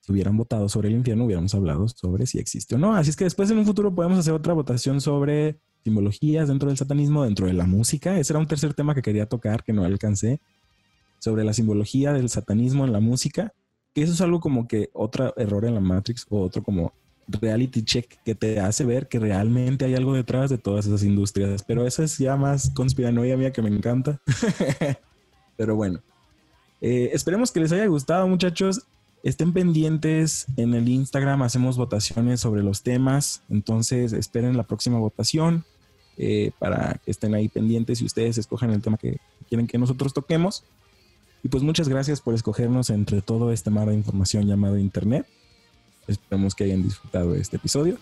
[0.00, 2.94] si hubieran votado sobre el infierno, hubiéramos hablado sobre si existe o no.
[2.94, 6.78] Así es que después en un futuro podemos hacer otra votación sobre simbologías dentro del
[6.78, 8.18] satanismo, dentro de la música.
[8.18, 10.40] Ese era un tercer tema que quería tocar, que no alcancé,
[11.18, 13.52] sobre la simbología del satanismo en la música.
[13.94, 16.92] Que eso es algo como que otro error en la Matrix o otro como
[17.26, 21.62] reality check que te hace ver que realmente hay algo detrás de todas esas industrias.
[21.62, 24.20] Pero eso es ya más conspiranoia mía que me encanta.
[25.56, 26.00] Pero bueno,
[26.80, 28.86] eh, esperemos que les haya gustado, muchachos.
[29.22, 35.66] Estén pendientes en el Instagram, hacemos votaciones sobre los temas, entonces esperen la próxima votación
[36.16, 40.14] eh, para que estén ahí pendientes y ustedes escojan el tema que quieren que nosotros
[40.14, 40.64] toquemos.
[41.42, 45.26] Y pues muchas gracias por escogernos entre todo este mar de información llamado Internet.
[46.06, 47.98] Esperamos que hayan disfrutado este episodio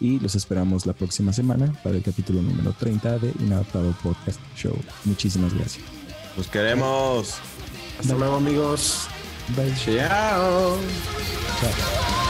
[0.00, 4.76] y los esperamos la próxima semana para el capítulo número 30 de Inadaptado Podcast Show.
[5.04, 5.84] Muchísimas gracias.
[6.36, 7.36] Los queremos.
[7.98, 9.08] Hasta luego amigos.
[9.56, 9.74] Bye.
[9.74, 10.76] Ciao.
[11.60, 12.25] Chao.